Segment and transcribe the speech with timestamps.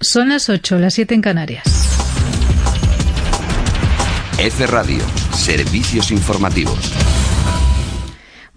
[0.00, 1.64] Son las 8, las 7 en Canarias.
[4.38, 5.02] F Radio,
[5.34, 7.07] servicios informativos.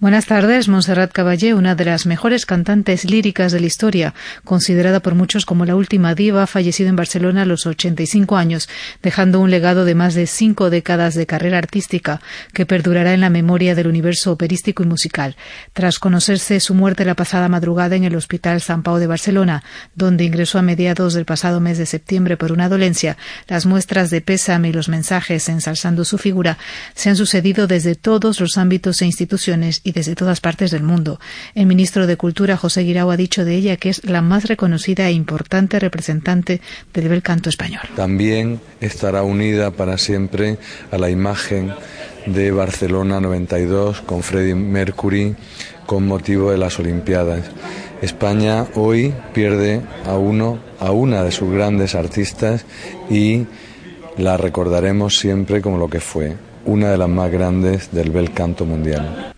[0.02, 5.14] Buenas tardes, Montserrat Caballé, una de las mejores cantantes líricas de la historia, considerada por
[5.14, 8.68] muchos como la última diva, ha fallecido en Barcelona a los 85 años,
[9.04, 12.20] dejando un legado de más de cinco décadas de carrera artística
[12.52, 15.36] que perdurará en la memoria del universo operístico y musical.
[15.72, 19.64] Tras conocerse su muerte la pasada madrugada en el Hospital San Pau de Barcelona,
[19.94, 24.22] donde ingresó a mediados del pasado mes de septiembre por una dolencia, las muestras de
[24.22, 26.58] pésame y los mensajes ensalzando su figura
[26.96, 31.20] se han sucedido desde todos los ámbitos e instituciones desde todas partes del mundo.
[31.56, 35.08] El ministro de Cultura, José Guirao, ha dicho de ella que es la más reconocida
[35.08, 36.62] e importante representante
[36.94, 37.82] del bel canto español.
[37.96, 40.58] También estará unida para siempre
[40.92, 41.74] a la imagen
[42.26, 45.36] de Barcelona 92 con Freddie Mercury
[45.86, 47.50] con motivo de las Olimpiadas.
[48.02, 52.66] España hoy pierde a uno, a una de sus grandes artistas
[53.10, 53.46] y
[54.18, 58.66] la recordaremos siempre como lo que fue, una de las más grandes del bel canto
[58.66, 59.31] mundial.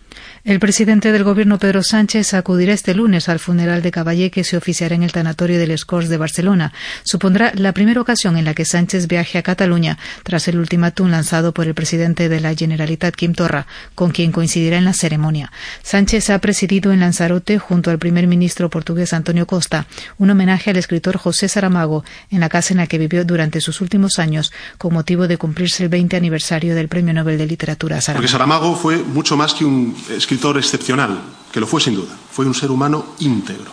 [0.44, 4.58] El presidente del Gobierno, Pedro Sánchez, acudirá este lunes al funeral de Caballé que se
[4.58, 6.74] oficiará en el tanatorio del Escorts de Barcelona.
[7.02, 11.54] Supondrá la primera ocasión en la que Sánchez viaje a Cataluña tras el ultimátum lanzado
[11.54, 15.50] por el presidente de la Generalitat, Quim Torra, con quien coincidirá en la ceremonia.
[15.82, 19.86] Sánchez ha presidido en Lanzarote, junto al primer ministro portugués Antonio Costa,
[20.18, 23.80] un homenaje al escritor José Saramago en la casa en la que vivió durante sus
[23.80, 28.20] últimos años con motivo de cumplirse el 20 aniversario del Premio Nobel de Literatura Saramago.
[28.20, 29.96] Porque Saramago fue mucho más que un
[30.34, 31.22] escritor excepcional,
[31.52, 33.70] que lo fue sin duda, fue un ser humano íntegro,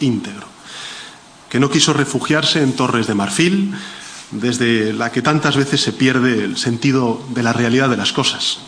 [0.00, 0.46] íntegro,
[1.48, 3.72] que no quiso refugiarse en torres de marfil,
[4.30, 8.58] desde la que tantas veces se pierde el sentido de la realidad de las cosas.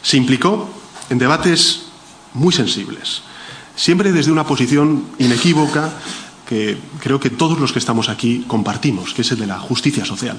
[0.00, 0.70] Se implicó
[1.10, 1.92] en debates
[2.32, 3.20] muy sensibles,
[3.76, 5.92] siempre desde una posición inequívoca
[6.48, 10.06] que creo que todos los que estamos aquí compartimos, que es el de la justicia
[10.06, 10.38] social.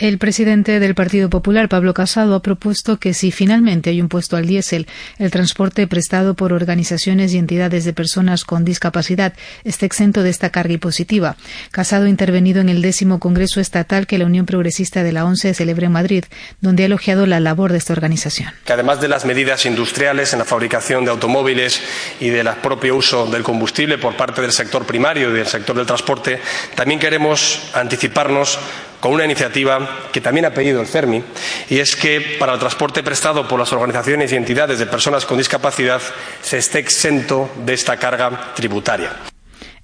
[0.00, 4.38] El presidente del Partido Popular, Pablo Casado, ha propuesto que si finalmente hay un puesto
[4.38, 4.86] al diésel,
[5.18, 10.48] el transporte prestado por organizaciones y entidades de personas con discapacidad esté exento de esta
[10.48, 11.36] carga impositiva.
[11.70, 15.52] Casado ha intervenido en el décimo Congreso Estatal que la Unión Progresista de la ONCE
[15.52, 16.24] celebra en Madrid,
[16.62, 18.54] donde ha elogiado la labor de esta organización.
[18.70, 21.82] Además de las medidas industriales en la fabricación de automóviles
[22.20, 25.84] y del propio uso del combustible por parte del sector primario y del sector del
[25.84, 26.40] transporte,
[26.74, 28.58] también queremos anticiparnos
[29.00, 31.22] con una iniciativa que también ha pedido el CERMI,
[31.70, 35.38] y es que para el transporte prestado por las organizaciones y entidades de personas con
[35.38, 36.00] discapacidad
[36.42, 39.29] se esté exento de esta carga tributaria.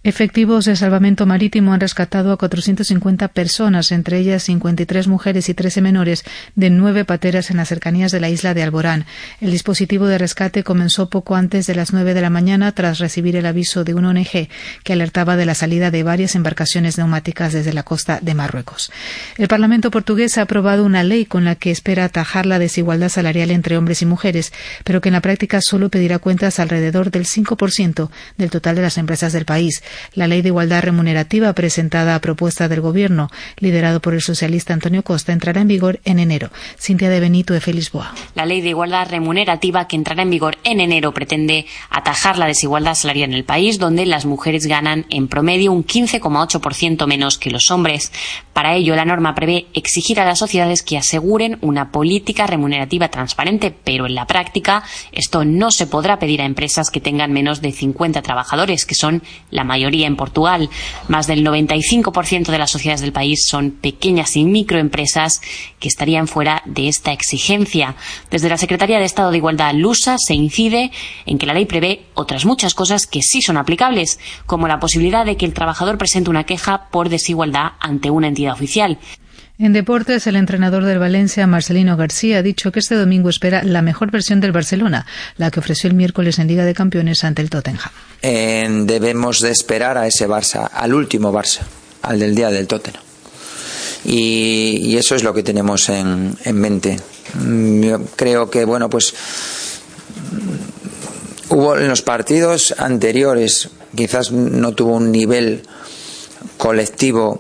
[0.07, 5.81] Efectivos de salvamento marítimo han rescatado a 450 personas, entre ellas 53 mujeres y 13
[5.81, 6.23] menores,
[6.55, 9.05] de nueve pateras en las cercanías de la isla de Alborán.
[9.41, 13.35] El dispositivo de rescate comenzó poco antes de las nueve de la mañana tras recibir
[13.35, 14.49] el aviso de una ONG
[14.85, 18.93] que alertaba de la salida de varias embarcaciones neumáticas desde la costa de Marruecos.
[19.37, 23.51] El Parlamento portugués ha aprobado una ley con la que espera atajar la desigualdad salarial
[23.51, 24.53] entre hombres y mujeres,
[24.85, 28.09] pero que en la práctica solo pedirá cuentas alrededor del 5%
[28.39, 29.83] del total de las empresas del país.
[30.15, 35.03] La ley de igualdad remunerativa presentada a propuesta del Gobierno, liderado por el socialista Antonio
[35.03, 36.51] Costa, entrará en vigor en enero.
[36.79, 38.15] Cintia de Benito de Félix Boa.
[38.35, 42.95] La ley de igualdad remunerativa que entrará en vigor en enero pretende atajar la desigualdad
[42.95, 47.71] salarial en el país, donde las mujeres ganan en promedio un 15,8% menos que los
[47.71, 48.13] hombres.
[48.53, 53.71] Para ello, la norma prevé exigir a las sociedades que aseguren una política remunerativa transparente,
[53.71, 54.83] pero en la práctica
[55.13, 59.23] esto no se podrá pedir a empresas que tengan menos de 50 trabajadores, que son
[59.51, 60.69] la mayoría en Portugal.
[61.09, 65.41] Más del 95% de las sociedades del país son pequeñas y microempresas
[65.79, 67.97] que estarían fuera de esta exigencia.
[68.31, 70.91] Desde la Secretaría de Estado de Igualdad Lusa se incide
[71.25, 75.25] en que la ley prevé otras muchas cosas que sí son aplicables, como la posibilidad
[75.25, 78.99] de que el trabajador presente una queja por desigualdad ante una entidad oficial.
[79.59, 83.81] En deportes, el entrenador del Valencia, Marcelino García, ha dicho que este domingo espera la
[83.81, 85.07] mejor versión del Barcelona,
[85.39, 87.91] la que ofreció el miércoles en Liga de Campeones ante el Tottenham.
[88.21, 91.63] debemos de esperar a ese Barça, al último Barça
[92.03, 93.03] al del día del Tottenham.
[94.05, 96.99] Y, eso es lo que tenemos en, en mente.
[97.35, 99.13] Mm, yo creo que, bueno, pues
[101.49, 105.63] hubo en los partidos anteriores, quizás no tuvo un nivel
[106.57, 107.39] colectivo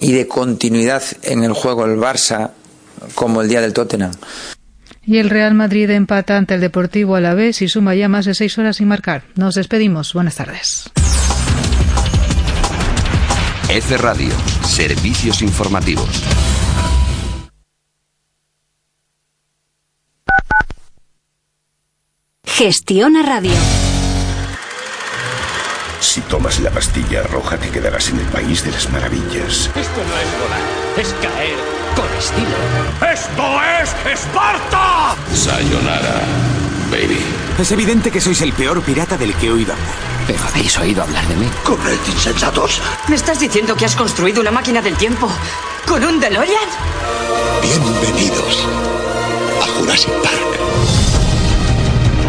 [0.00, 2.50] y de continuidad en el juego el Barça
[3.14, 4.12] como el día del Tottenham.
[5.04, 8.24] Y el Real Madrid empata ante el Deportivo a la vez y suma ya más
[8.24, 9.24] de seis horas sin marcar.
[9.34, 10.12] Nos despedimos.
[10.12, 10.90] Buenas tardes.
[13.68, 14.32] F Radio,
[14.64, 16.08] servicios informativos.
[22.44, 23.89] Gestiona Radio.
[26.00, 29.70] Si tomas la pastilla roja te quedarás en el país de las maravillas.
[29.76, 30.60] Esto no es volar,
[30.96, 31.58] es caer
[31.94, 32.56] con estilo.
[33.12, 35.14] ¡Esto es Esparta!
[35.34, 36.22] Sayonara,
[36.90, 37.20] baby.
[37.58, 39.94] Es evidente que sois el peor pirata del que he oído hablar.
[40.26, 41.50] ¿Pero habéis oído hablar de mí?
[41.64, 42.80] Corred, insensatos.
[43.08, 45.30] ¿Me estás diciendo que has construido una máquina del tiempo
[45.86, 46.68] con un DeLorean?
[47.60, 48.66] Bienvenidos
[49.62, 50.60] a Jurassic Park.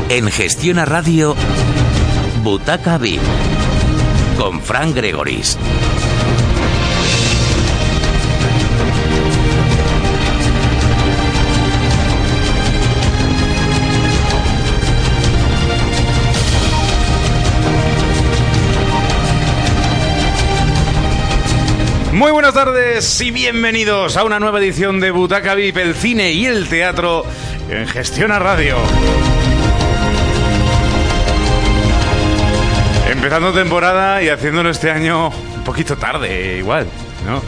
[0.09, 1.37] En Gestiona Radio,
[2.43, 3.21] Butaca VIP
[4.41, 5.55] con Frank Gregoris.
[22.11, 26.47] Muy buenas tardes y bienvenidos a una nueva edición de Butaca VIP, el cine y
[26.47, 27.27] el teatro
[27.69, 28.77] en Gestiona Radio.
[33.11, 36.87] Empezando temporada y haciéndolo este año un poquito tarde, igual,
[37.27, 37.41] ¿no?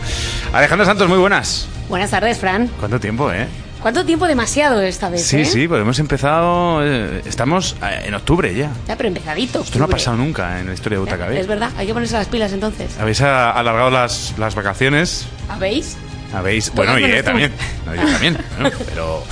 [0.56, 1.68] Alejandra Santos, muy buenas.
[1.88, 2.70] Buenas tardes, Fran.
[2.80, 3.48] ¿Cuánto tiempo, eh?
[3.82, 5.26] ¿Cuánto tiempo demasiado esta vez?
[5.26, 5.46] Sí, eh?
[5.46, 6.86] sí, pues hemos empezado.
[6.86, 8.72] eh, estamos eh, en octubre ya.
[8.88, 9.62] Ya, pero empezadito.
[9.62, 9.92] Esto no ha octubre.
[10.04, 12.98] pasado nunca en la historia de Butaca Es verdad, hay que ponerse las pilas entonces.
[13.00, 15.26] Habéis alargado las, las vacaciones.
[15.50, 15.96] ¿Habéis?
[16.34, 16.72] Habéis.
[16.72, 17.52] Todas Bueno, y eh, también.
[17.86, 18.38] No, yo también.
[18.60, 18.70] ¿no?
[18.90, 19.24] Pero,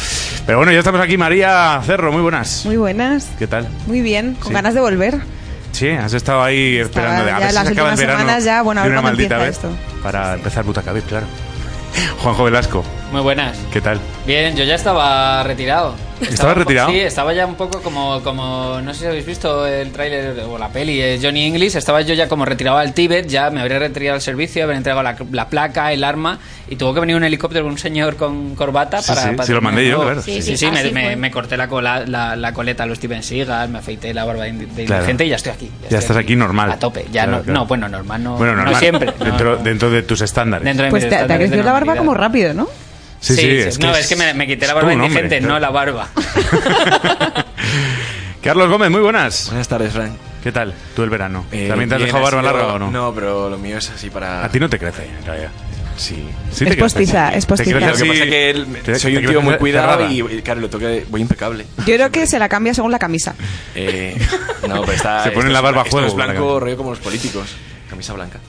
[0.45, 1.18] pero bueno, ya estamos aquí.
[1.18, 2.66] María Cerro, muy buenas.
[2.66, 3.68] Muy buenas, ¿Qué tal?
[3.88, 4.54] muy bien, con Sí.
[4.54, 5.19] ganas de volver.
[5.81, 8.19] Sí, has estado ahí esperando de a ver si las se acaba el últimas verano.
[8.19, 9.75] semanas ya, bueno, a de ver una cuándo maldita empieza vez.
[9.81, 10.04] esto.
[10.04, 11.25] Para empezar Butaca VIP, claro.
[12.19, 13.57] Juanjo Velasco, Muy buenas.
[13.74, 14.00] ¿qué tal?
[14.28, 15.95] Bien, yo ya estaba retirado.
[16.21, 16.89] ¿Estabas un po- retirado?
[16.91, 20.57] Sí, estaba ya un poco como, como no sé si habéis visto el tráiler o
[20.57, 23.79] la peli de Johnny English, estaba yo ya como retirado al Tíbet, ya me habría
[23.79, 26.39] retirado al servicio, habría entregado la, la placa, el arma
[26.69, 29.21] y tuvo que venir un helicóptero con un señor con corbata Sí, para...
[29.23, 30.21] sí, para sí, lo mandé yo, claro.
[30.21, 33.69] Sí, Sí, sí, sí, me, corté la, cola- la, la coleta a los Steven Seagal,
[33.69, 35.01] me afeité la barba de, de Claro.
[35.03, 35.65] indigente y ya estoy aquí.
[35.81, 36.71] Ya estoy estás aquí normal.
[36.71, 37.59] A tope, ya Claro, no, claro.
[37.59, 39.12] no, bueno, normal no, Bueno, no siempre.
[39.19, 39.63] Dentro, no.
[39.63, 40.65] dentro de tus estándares.
[40.65, 42.68] Dentro de Pues mis te, te crecido la barba como rápido, ¿no?
[43.21, 45.06] Sí, sí, es que no, es- es que me, me quité la es barba hombre,
[45.07, 45.53] indigente, claro.
[45.53, 46.09] no la barba.
[48.44, 49.47] Carlos Gómez, muy buenas.
[49.47, 50.13] Buenas tardes, Frank.
[50.44, 50.73] ¿Qué tal?
[50.95, 51.45] ¿Tú el verano?
[51.51, 52.89] Eh, ¿También te has dejado barba larga o no?
[52.89, 54.44] No, pero lo mío es así para...
[54.44, 55.51] A ti no te crece, en realidad.
[55.97, 56.27] Sí.
[56.51, 57.77] sí Es postiza, es postiza.
[57.77, 60.09] crece Lo que así- pasa es que él- te- soy te un tío muy cuidado
[60.09, 61.68] y, y, claro, lo toque voy impecable.
[61.85, 63.35] Yo creo que se la cambia según la camisa.
[63.75, 64.18] Eh,
[64.68, 65.23] no, pero está...
[65.25, 66.59] Se pone la es- barba a juego es blanco, camisa.
[66.59, 67.50] rollo como los políticos.
[67.88, 68.39] Camisa blanca.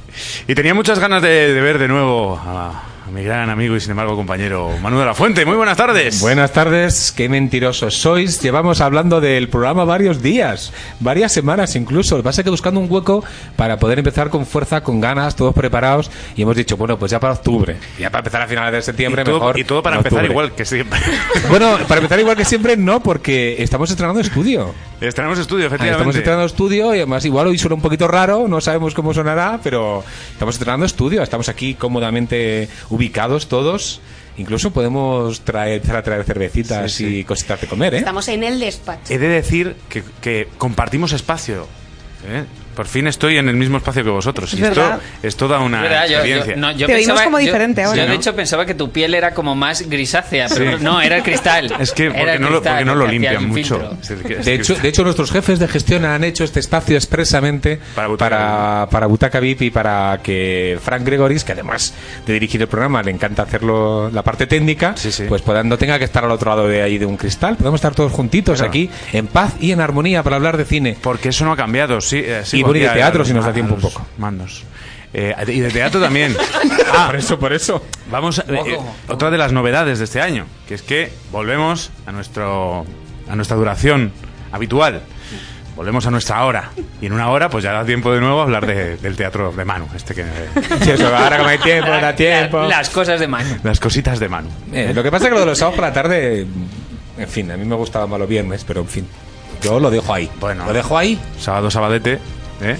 [0.48, 3.90] Y tenía muchas ganas de, de ver de nuevo a mi gran amigo y sin
[3.90, 5.44] embargo compañero Manu de la Fuente.
[5.44, 6.20] Muy buenas tardes.
[6.22, 8.40] Buenas tardes, qué mentirosos sois.
[8.40, 12.16] Llevamos hablando del programa varios días, varias semanas incluso.
[12.16, 13.22] Lo que pasa es que buscando un hueco
[13.56, 16.10] para poder empezar con fuerza, con ganas, todos preparados.
[16.36, 17.76] Y hemos dicho, bueno, pues ya para octubre.
[17.98, 19.58] Ya para empezar a finales de septiembre, y todo, mejor.
[19.58, 20.98] y todo para empezar igual que siempre.
[21.50, 24.74] Bueno, para empezar igual que siempre, no, porque estamos estrenando estudio.
[25.00, 25.98] Estrenamos estudio, Ah, efectivamente.
[25.98, 29.58] Estamos estrenando estudio y además igual hoy suena un poquito raro, no sabemos cómo sonará,
[29.62, 33.01] pero estamos estrenando estudio, estamos aquí cómodamente ubicados
[33.48, 34.00] todos.
[34.38, 37.16] Incluso podemos traer, empezar a traer cervecitas Sí, sí.
[37.18, 37.98] y cositas de comer, ¿eh?
[37.98, 39.12] Estamos en el despacho.
[39.12, 41.66] He de decir que, que compartimos espacio.
[42.26, 42.44] ¿eh?
[42.74, 44.52] Por fin estoy en el mismo espacio que vosotros.
[44.52, 46.56] Es y esto toda una verdad, yo- yo- experiencia.
[46.56, 48.05] no, yo Te oímos pensaba- como yo- diferente ahora.
[48.05, 50.84] Yo, de hecho, pensaba que tu piel era como más grisácea, pero Sí.
[50.84, 51.72] no, era el cristal.
[51.79, 53.79] Es que porque no, lo, cristal, porque no lo limpian mucho.
[53.79, 53.96] filtro.
[54.00, 56.60] Es el que- es De hecho, de hecho, nuestros jefes de gestión han hecho este
[56.60, 61.93] espacio expresamente Para Butaca para, para Butaca VIP y para que Frank Gregoris, que además
[62.26, 65.24] de dirigir el programa le encanta hacerlo la parte técnica, Sí, sí.
[65.29, 67.56] pues no tenga que estar al otro lado de ahí de un cristal.
[67.56, 68.70] Podemos estar todos juntitos Claro.
[68.70, 70.96] aquí, en paz y en armonía para hablar de cine.
[71.02, 72.22] Porque eso no ha cambiado, sí.
[72.24, 74.06] eh, sí, Y bueno, y de teatro, si nos da tiempo un poco.
[74.19, 74.64] Mandos.
[75.14, 76.34] Eh, y de teatro también.
[76.94, 77.82] Ah, por eso, por eso.
[78.10, 78.78] Vamos a, eh,
[79.08, 82.84] otra de las novedades de este año, que es que volvemos a nuestro
[83.31, 84.12] a nuestra duración
[84.52, 85.00] habitual.
[85.74, 86.70] Volvemos a nuestra hora.
[87.00, 89.52] Y en una hora, pues ya da tiempo de nuevo a hablar de- del teatro
[89.52, 89.88] de Manu.
[89.96, 90.22] Este que,
[90.82, 92.62] Sí, eso, ahora como hay tiempo, da tiempo.
[92.64, 93.56] Las cosas de mano.
[93.62, 94.50] las cositas de Manu.
[94.70, 96.46] Eh, lo que pasa es que lo de los sábados por la tarde,
[97.16, 99.06] en fin, a mí me gustaba más los viernes, pero en fin,
[99.62, 100.31] yo lo dejo ahí.
[100.38, 100.66] Bueno.
[100.66, 101.19] lo dejo ahí.
[101.40, 102.19] Sábado, sabadete.
[102.62, 102.76] ¿Eh?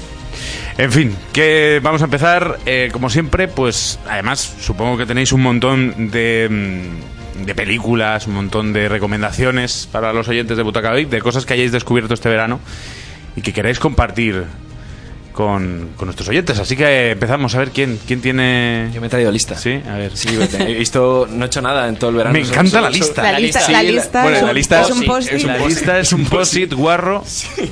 [0.79, 5.43] En fin, que vamos a empezar, eh, como siempre, pues además supongo que tenéis un
[5.43, 11.21] montón de, mm, de películas, un montón de recomendaciones para los oyentes de Butaca de
[11.21, 12.61] cosas que hayáis descubierto este verano
[13.37, 14.45] y que queráis compartir
[15.33, 16.59] con, con nuestros oyentes.
[16.59, 18.91] Así que empezamos a ver quién, quién tiene...
[18.95, 19.57] Yo me he traído lista.
[19.57, 20.17] Sí, a ver.
[20.17, 22.33] Sí, he visto, no he hecho nada en todo el verano.
[22.35, 23.23] Me encanta la lista.
[23.33, 25.33] La lista, la lista bueno, es, la un, lista es un post-it.
[25.35, 25.77] es un La post-it.
[25.79, 27.25] lista es un post-it guarro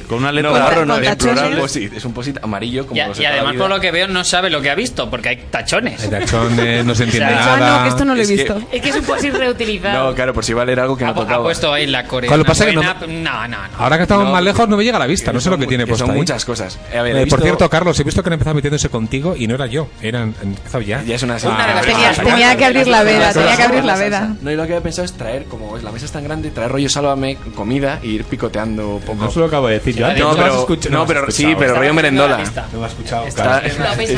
[0.08, 0.50] con una letra...
[0.50, 1.92] No, barro no, en plural post-it.
[1.94, 4.60] Es un post-it amarillo como Y, y además, por lo que veo, no sabe lo
[4.60, 6.02] que ha visto, porque hay tachones.
[6.02, 7.76] Hay tachones, no se entiende O sea, Ah, nada.
[7.78, 8.60] no, que esto no lo he visto.
[8.72, 10.08] Es que es un posit reutilizado.
[10.10, 11.42] No, claro, por si va a leer algo que no Ha, ha tocaba.
[11.44, 12.36] puesto ahí la coreana.
[12.36, 13.56] Lo pasa que no- no, no.
[13.78, 15.66] Ahora que estamos más lejos no me llega a la vista, no sé lo que
[15.66, 16.78] tiene puesto son muchas cosas.
[16.96, 17.16] A ver,
[17.50, 19.66] he Por visto- cierto, Carlos, he visto que han empezado metiéndose contigo y no era
[19.66, 21.02] yo, eran han empezado ya.
[21.02, 24.36] Ya es una las Tenía, que abrir la veda, tenía que abrir la veda.
[24.40, 26.70] No, y lo que había pensado es traer, como la mesa es tan grande, traer
[26.72, 29.24] rollo sálvame, comida e ir picoteando poco.
[29.24, 30.02] No se lo acabo de decir yo.
[30.02, 32.38] No, antes, No, lo has pero, escuchado, no, pero sí, pero rollo Estaba merendola.
[32.72, 34.10] No lo has escuchado, Está, después.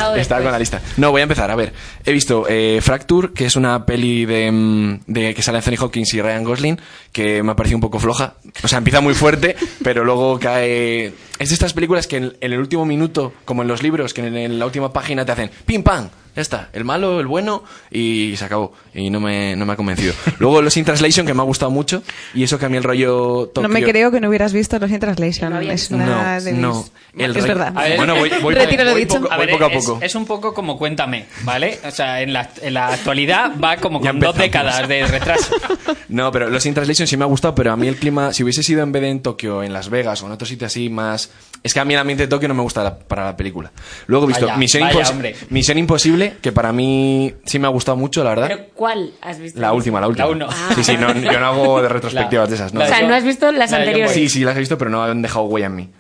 [0.43, 0.81] con la lista.
[0.97, 1.51] No, voy a empezar.
[1.51, 1.73] A ver,
[2.05, 6.13] he visto eh, Fracture, que es una peli de, mm, de que sale Anthony Hopkins
[6.15, 6.81] y Ryan Gosling,
[7.13, 8.35] que me ha parecido un poco floja.
[8.63, 11.13] O sea, empieza muy fuerte, pero luego cae.
[11.39, 14.25] Es de estas películas que en, en el último minuto, como en los libros, que
[14.25, 16.09] en, en la última página te hacen pim pam.
[16.35, 18.73] Ya está, el malo, el bueno, y se acabó.
[18.95, 20.15] Y no me, no me ha convencido.
[20.39, 22.03] Luego los In Translation, que me ha gustado mucho,
[22.35, 24.91] y eso que a mí el rollo No me creo que no hubieras visto los
[24.91, 25.51] in translation.
[25.53, 26.85] No es una No, de mis- no.
[27.19, 27.73] El es verdad.
[27.75, 29.21] Ver, Bueno, voy, voy, Retiro lo voy dicho.
[29.21, 29.99] poco, A voy ver, poco a es, poco.
[30.03, 31.79] es un poco como Cuéntame, ¿vale?
[31.87, 35.55] O sea, en la, en la actualidad va como con dos décadas de retraso.
[36.09, 38.43] No, pero los In Translation sí me ha gustado, pero a mí el clima, si
[38.43, 40.91] hubiese sido en vez de en Tokio, en Las Vegas o en otro sitio así
[40.91, 41.31] más...
[41.63, 43.73] Es que a mí el ambiente de Tokio no me gusta la- para la película.
[44.09, 45.37] Luego he visto Vaya, Misión, vaya, Impos- hombre.
[45.49, 48.49] Misión Imposible, que para mí sí me ha gustado mucho, la verdad.
[48.49, 49.61] ¿Pero cuál has visto?
[49.61, 50.27] La última, la última.
[50.27, 50.49] La uno.
[50.75, 52.83] Sí, sí, no, yo no hago de retrospectivas de esas, ¿no?
[52.83, 54.13] O sea, no has visto las La anteriores.
[54.13, 55.91] Sí, sí, las he visto, pero no han dejado huella en mí.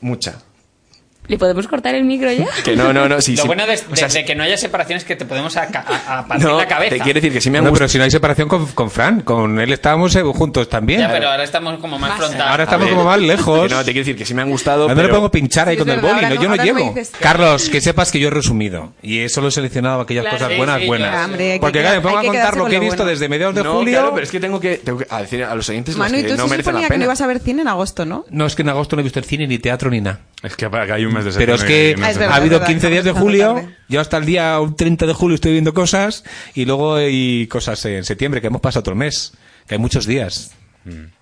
[0.00, 0.34] Mucha.
[1.26, 2.46] ¿Le podemos cortar el micro ya?
[2.64, 3.46] Que no, no, no, sí, Lo sí.
[3.48, 5.62] bueno de, O sea, de- de que no haya separaciones es que te podemos a,
[5.62, 6.96] a- a partir no, la cabeza.
[6.96, 7.86] te quiere decir que sí me han No, gustado.
[7.86, 11.00] pero si no hay separación con, con Fran, con él estábamos eh, juntos también.
[11.00, 12.46] Ya, pero ahora estamos como más frontales.
[12.46, 13.68] Ahora estamos ver, como más lejos.
[13.68, 15.14] que no, te quiero decir que sí me han gustado, ¿A dónde le pero...
[15.16, 16.12] pongo pinchar ahí Sí, con el boli?
[16.20, 16.94] No, yo no- no no llego.
[17.20, 18.92] Carlos, que sepas que yo he resumido.
[19.02, 21.24] Y eso lo he seleccionado aquellas Claro, cosas sí, buenas, sí, buenas.
[21.24, 23.10] Hombre, Porque claro, me pongo a contar lo que he visto bueno.
[23.10, 23.92] desde mediados de no, julio.
[23.98, 26.22] claro, pero es que tengo que, tengo que- a decir a los oyentes las Manu,
[26.22, 27.04] que tú no merecen suponía la que no pena.
[27.06, 28.26] ibas a ver cine en agosto, ¿no?
[28.28, 30.20] No, es que en agosto no he visto el cine, ni teatro, ni nada.
[30.44, 32.20] Es que hay un mes de Pero es septiembre que no Ah, es sé.
[32.20, 35.34] verdad, ha habido verdad, 15 días de julio, yo hasta el día 30 de julio
[35.36, 36.22] estoy viendo cosas
[36.54, 39.32] y luego hay cosas en septiembre, que hemos pasado otro mes,
[39.66, 40.52] que hay muchos días.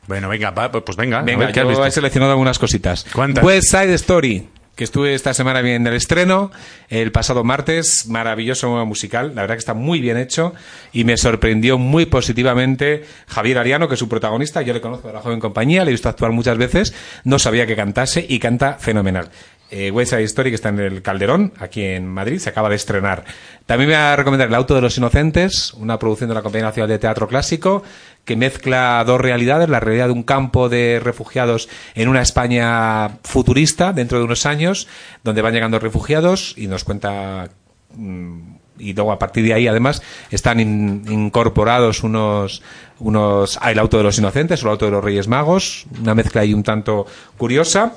[0.09, 1.21] Bueno, venga, va, pues venga.
[1.21, 1.87] a Venga, ver, ¿qué has yo visto?
[1.87, 3.07] he seleccionado algunas cositas.
[3.13, 3.45] ¿Cuántas?
[3.45, 4.49] West Side Story,
[4.83, 6.51] estuve esta semana viendo el estreno,
[6.89, 10.55] el pasado martes, maravilloso musical, la verdad que está muy bien hecho
[10.93, 15.15] y me sorprendió muy positivamente Javier Ariano, que es su protagonista, yo le conozco de
[15.15, 18.75] la joven compañía, le he visto actuar muchas veces, no sabía que cantase y canta
[18.75, 19.31] fenomenal.
[19.75, 22.77] Eh, West Side Story, que está en el Calderón, aquí en Madrid, se acaba de
[22.77, 23.25] estrenar.
[23.65, 26.91] También va a recomendar El Auto de los Inocentes, una producción de la Compañía Nacional
[26.91, 27.83] de Teatro Clásico,
[28.27, 33.95] que mezcla dos realidades, la realidad de un campo de refugiados en una España futurista
[33.95, 34.89] dentro de unos años,
[35.25, 37.49] donde van llegando refugiados y nos cuenta
[37.97, 38.39] mm,
[38.79, 42.63] y luego a partir de ahí además están in- incorporados unos
[42.99, 46.15] unos ah, el auto de los inocentes o el auto de los Reyes Magos una
[46.15, 47.93] mezcla ahí un tanto curiosa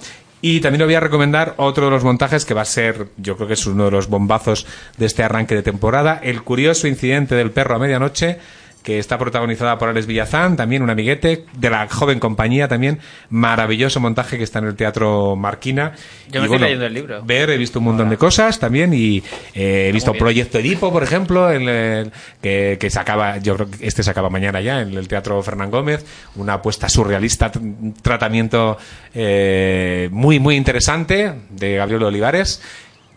[0.48, 3.36] y también os voy a recomendar otro de los montajes que va a ser, yo
[3.36, 7.34] creo que es uno de los bombazos de este arranque de temporada, el curioso incidente
[7.34, 8.38] del perro a medianoche,
[8.86, 13.00] que está protagonizada por Alex Villazán, también un amiguete de la joven compañía también,
[13.30, 15.94] maravilloso montaje que está en el Teatro Marquina.
[16.30, 17.22] Yo me Y estoy leyendo el libro.
[17.26, 19.18] Ver, he visto un montón de cosas también y
[19.56, 20.14] eh, he visto.
[20.14, 22.12] Proyecto Edipo, por ejemplo, en el-
[22.42, 25.42] que, que se acaba, yo creo que este se acaba mañana ya en el Teatro
[25.42, 28.78] Fernán Gómez, una apuesta surrealista, un tratamiento
[29.16, 32.62] eh, muy, muy interesante de Gabriel Olivares.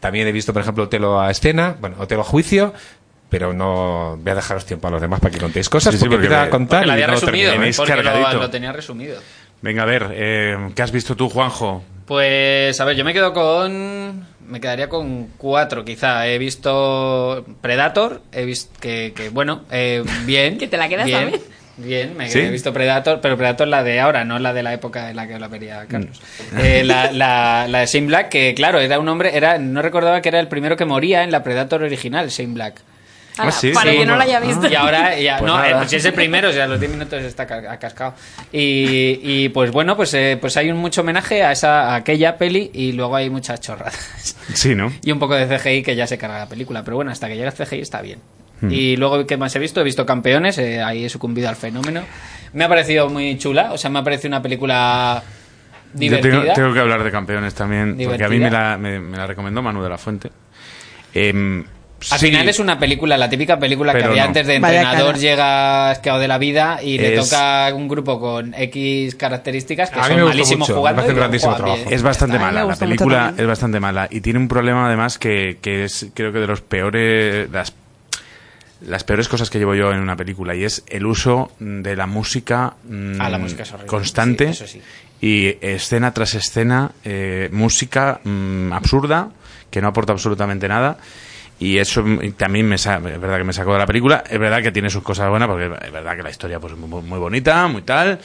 [0.01, 2.73] También he visto, por ejemplo, Otelo a escena, bueno, Otelo a juicio,
[3.29, 6.05] pero no voy a dejaros tiempo a los demás para que contéis cosas, Sí, sí,
[6.05, 7.53] porque, porque me- a contar Porque la y había no resumido, termina.
[7.61, 9.21] tenéis porque lo, tenía resumido.
[9.61, 11.83] Venga, a ver, eh, ¿qué has visto tú, Juanjo?
[12.07, 14.27] Pues, a ver, yo me quedo con.
[14.49, 16.27] Me quedaría con cuatro, quizá.
[16.27, 20.57] He visto Predator, he visto que, que, bueno, eh, bien.
[20.59, 21.43] ¿Que te la quedas bien, también?
[21.77, 22.39] Bien, me ¿Sí?
[22.41, 25.29] he visto Predator, pero Predator la de ahora, no la de la época en la
[25.29, 26.21] que la vería Carlos.
[26.57, 30.21] Eh, la, la, la de Shane Black, que claro, era un hombre, era no recordaba
[30.23, 32.81] que era el primero que moría en la Predator original, Shane Black.
[33.39, 34.17] Ah, sí, para sí, que no bueno.
[34.17, 34.69] lo haya visto.
[34.69, 36.93] Y ahora, ya, Pues no, eh, pues es el primero, o sea, a los 10
[36.93, 38.15] minutos está ca- cascado.
[38.53, 42.37] Y, y, pues bueno, pues, eh, pues hay un mucho homenaje a, esa, a aquella
[42.37, 44.37] peli y luego hay muchas chorradas.
[44.55, 44.93] Sí, ¿no?
[45.03, 47.37] Y un poco de CGI que ya se carga la película, pero bueno, hasta que
[47.37, 48.19] llega el CGI está bien.
[48.61, 48.71] Hmm.
[48.73, 49.81] Y luego, ¿qué más he visto?
[49.81, 52.03] He visto Campeones, eh, ahí he sucumbido al fenómeno.
[52.53, 55.23] Me ha parecido muy chula, o sea, me ha parecido una película
[55.95, 56.55] Yo tengo, Divertida.
[56.55, 58.39] tengo que hablar de campeones también, porque a mí Divertida.
[58.39, 60.31] me la, me, me la recomendó Manu de la Fuente.
[61.15, 61.65] Em,
[62.13, 64.29] Al sí, final es una película, la típica película que había no.
[64.29, 68.55] antes de entrenador llega asqueado de la vida y le Es- toca un grupo con
[68.55, 71.03] X características que A mí son me malísimos mucho, jugando.
[71.03, 71.31] y juegan
[71.65, 71.87] bien.
[71.91, 75.85] Es bastante mala, la película es bastante mala y tiene un problema además que, que
[75.85, 77.73] es creo que de los peores las,
[78.83, 82.07] las peores cosas que llevo yo en una película y es el uso de la
[82.07, 84.81] música, mm, Ah, la música es constante Sí, eso sí.
[85.21, 89.31] y escena tras escena eh, música mm, absurda
[89.69, 90.97] que no aporta absolutamente nada
[91.59, 92.05] y eso
[92.37, 94.23] también me es verdad que me sacó de la película.
[94.29, 96.79] Es verdad que tiene sus cosas buenas porque es verdad que la historia pues es
[96.79, 98.21] muy, muy bonita muy tal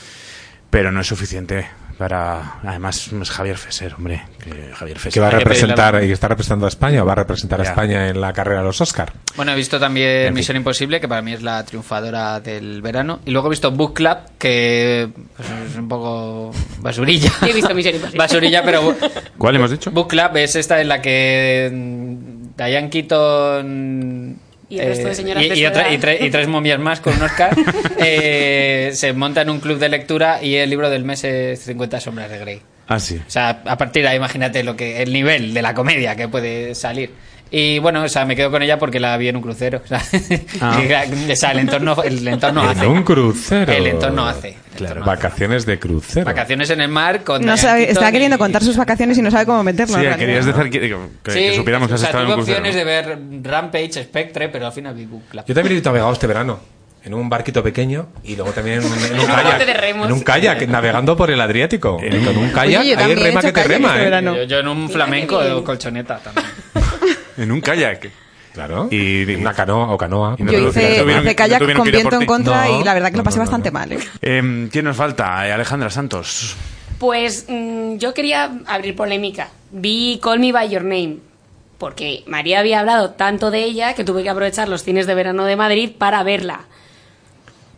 [0.74, 5.28] pero no es suficiente para además es Javier Fesser hombre que Javier Fesser Que va
[5.28, 7.64] a representar y está representando a España o va a representar a.
[7.64, 9.14] España en la carrera de los Oscar.
[9.36, 10.34] Bueno, he visto también En fin.
[10.36, 13.20] Misión Imposible, que para mí es la triunfadora del verano.
[13.26, 17.32] Y luego he visto Book Club, que pues, es un poco basurilla.
[17.42, 18.18] Yo he visto Misión Imposible.
[18.18, 18.96] basurilla, pero
[19.38, 19.92] ¿cuál hemos dicho?
[19.92, 21.72] Book Club es esta en la que
[22.58, 24.38] Diane Keaton
[24.70, 25.92] Y el resto de señoras y, de y su otra- edad.
[25.92, 27.56] y tre- y tres momias más con un Oscar
[28.00, 32.00] eh, se monta en un club de lectura y el libro del mes es 50
[32.00, 32.62] sombras de Grey.
[32.88, 35.74] ah sí O sea, a partir de ahí imagínate lo que el nivel de la
[35.74, 37.12] comedia que puede salir.
[37.56, 39.80] Y bueno, o sea, me quedo con ella porque la vi en un crucero.
[39.86, 40.02] O sea,
[40.60, 40.82] Ah.
[41.32, 42.88] o sea, el entorno, el entorno en hace.
[42.88, 43.72] un crucero.
[43.72, 44.48] El entorno hace.
[44.50, 45.22] El Claro, entorno hace.
[45.24, 46.26] vacaciones de crucero.
[46.26, 49.30] Vacaciones en el mar con No sabe, está queriendo y- contar sus vacaciones y no
[49.30, 50.00] sabe cómo meterlo.
[50.00, 52.30] sí en querías decir que, que- que Sí, supiéramos que o has sea, estado en
[52.32, 55.44] un crucero opciones de ver Rampage, Spectre, pero al final vi Club.
[55.46, 56.60] Yo también he ido navegado este verano.
[57.06, 59.62] En un barquito pequeño y luego también en un, en un kayak.
[60.06, 61.98] En un kayak, navegando por el Adriático.
[61.98, 64.22] Con un kayak, Oye, he rema hecho que te rema, este ¿eh?
[64.24, 66.48] Yo, yo en un flamenco de colchoneta también.
[67.38, 68.10] En un kayak
[68.54, 68.88] Claro.
[68.92, 70.36] Y- Y una canoa o canoa.
[70.38, 72.82] Y no Yo hice, no tuvieron- hice no kayak tuvieron con viento en contra No,
[72.82, 73.80] y la verdad que no, lo pasé no, no, bastante no.
[73.80, 73.92] mal.
[73.94, 74.00] ¿eh?
[74.22, 75.48] Em, ¿quién nos falta?
[75.48, 76.56] Eh, Alejandra Santos
[77.00, 79.50] Pues mm, yo quería abrir polémica.
[79.72, 81.18] Vi Call Me By Your Name.
[81.80, 85.44] Porque María había hablado tanto de ella que tuve que aprovechar los cines de verano
[85.46, 86.62] de Madrid para verla.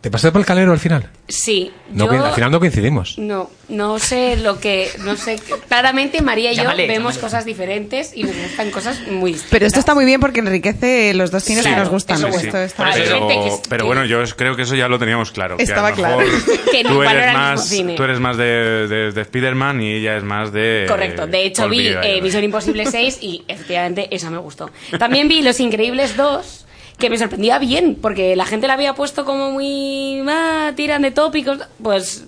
[0.06, 1.10] ¿Te pasaste por el calero al final?
[1.26, 2.12] Sí, No, yo...
[2.12, 3.18] coin- Al final no coincidimos.
[3.18, 7.18] No, no sé lo que, no sé, claramente María y yo vemos llámale.
[7.20, 9.50] cosas diferentes y nos gustan cosas muy distintas.
[9.50, 12.18] Pero esto está muy bien porque enriquece los dos cines Claro, que nos gustan.
[12.18, 12.46] eso Esto sí.
[12.66, 15.64] está- pero, que pero que- bueno yo creo que eso ya lo teníamos claro que
[15.64, 16.18] a lo Estaba claro.
[16.18, 17.94] mejor Que no tú igual eres más cine.
[17.96, 18.44] tú eres más de,
[18.86, 22.86] de, de Spiderman y ella es más de Correcto, de hecho vi eh, Misión Imposible
[22.86, 24.70] 6 y efectivamente esa me gustó.
[25.00, 26.65] También vi Los Increíbles 2,
[26.98, 30.22] que me sorprendía bien, porque la gente la había puesto como muy...
[30.28, 32.26] Ah, tiran de tópicos, pues...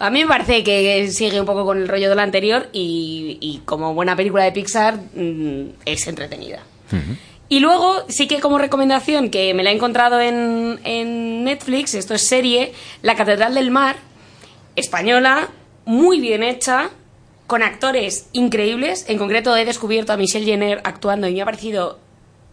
[0.00, 3.36] A mí me parece que sigue un poco con el rollo de la anterior y,
[3.40, 6.62] y como buena película de Pixar mm, es entretenida.
[7.48, 12.14] Y luego, sí que como recomendación, que me la he encontrado en, en Netflix, esto
[12.14, 13.96] es serie, La Catedral del Mar,
[14.76, 15.48] española,
[15.84, 16.90] muy bien hecha,
[17.48, 19.04] con actores increíbles.
[19.08, 21.98] En concreto he descubierto a Michelle Jenner actuando y me ha parecido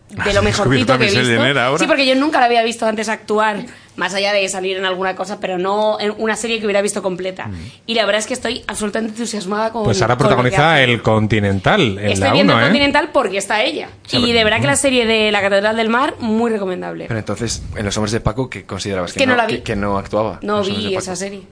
[0.09, 1.59] de ¿Has lo mejorcito que he visto.
[1.59, 1.77] Ahora?
[1.79, 3.65] Sí, porque yo nunca la había visto antes actuar,
[3.95, 7.01] más allá de salir en alguna cosa, pero no en una serie que hubiera visto
[7.01, 7.49] completa.
[7.85, 10.83] Y la verdad es que estoy absolutamente entusiasmada con Pues ahora con que protagoniza hace.
[10.83, 12.69] el Continental en Estoy la viendo 1, el ¿eh?
[12.69, 13.89] Continental porque está ella.
[14.05, 17.05] Sí, y de verdad que la serie de La Catedral del Mar, muy recomendable.
[17.07, 19.13] Pero entonces, en Los Hombres de Paco, ¿qué considerabas?
[19.13, 19.57] Que no la vi.
[19.57, 20.39] Que, que no actuaba.
[20.41, 21.43] no vi esa serie.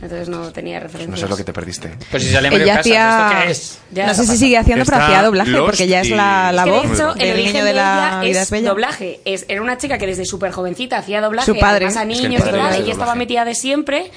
[0.00, 1.20] Entonces no tenía Pues referencias.
[1.20, 1.90] No sé lo que te perdiste.
[2.10, 3.28] Pues si sale Mario Ella Casas, hacía...
[3.28, 3.78] ¿esto qué es?
[3.90, 6.62] Ya no sé si sigue haciendo, pero hacía doblaje, Lost porque ya es la, la
[6.62, 8.68] Es que voz de hecho, el del origen niño de la vida es bella.
[8.68, 9.20] doblaje.
[9.24, 11.86] Es, era una chica que desde súper jovencita hacía doblaje, Su padre.
[11.86, 12.74] además a Es que el niños y tal.
[12.82, 14.10] Ella estaba metida de siempre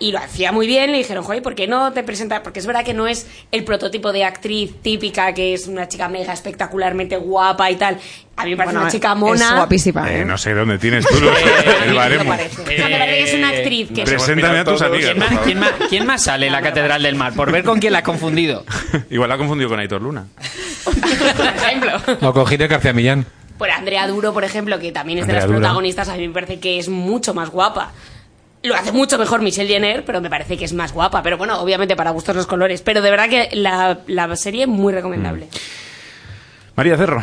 [0.00, 0.92] y lo hacía muy bien.
[0.92, 2.40] Le dijeron, joder, ¿por qué no te presentas?
[2.40, 6.08] Porque es verdad que no es el prototipo de actriz típica, que es una chica
[6.08, 7.98] mega espectacularmente guapa y tal.
[8.36, 9.56] A mí me parece Bueno, una chica Es mona.
[9.56, 10.12] guapísima.
[10.12, 10.24] Eh, ¿eh?
[10.24, 11.36] no sé dónde tienes tú los-
[11.84, 12.24] el me baremo.
[12.30, 12.62] parece.
[12.62, 14.04] O sea, me parece que es una actriz que...
[14.04, 15.10] Preséntame a tus amigas.
[15.14, 17.32] ¿Quién más, quién más- quién más sale en la Catedral del Mar?
[17.34, 18.64] Por ver con quién la has confundido.
[19.10, 20.26] Igual la ha confundido con Aitor Luna.
[20.84, 21.90] por ejemplo.
[22.28, 23.26] O con Gine García Millán.
[23.58, 25.58] Por Andrea Duro, por ejemplo, que también es de las Duro.
[25.58, 27.90] protagonistas, a mí me parece que es mucho más guapa.
[28.62, 31.22] Lo hace mucho mejor Michelle Jenner, pero me parece que es más guapa.
[31.22, 32.82] Pero bueno, obviamente para gustos los colores.
[32.82, 35.48] Pero de verdad que la, la serie es muy recomendable.
[36.74, 37.22] María Cerro.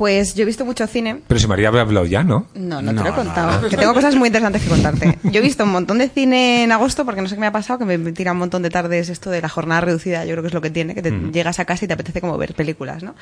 [0.00, 1.20] Pues yo he visto mucho cine.
[1.28, 2.46] Pero si María había hablado ya, ¿no?
[2.54, 3.60] No, no, No, te lo he no, contado.
[3.60, 3.68] no.
[3.68, 5.18] Que tengo cosas muy interesantes que contarte.
[5.24, 7.52] Yo he visto un montón de cine en agosto porque no sé qué me ha
[7.52, 10.24] pasado, que me tira un montón de tardes esto de la jornada reducida.
[10.24, 12.22] Yo creo que es lo que tiene, que te llegas a casa y te apetece
[12.22, 13.14] como ver películas, ¿no?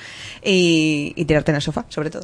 [0.44, 2.22] Y, y tirarte en el sofá, sobre todo.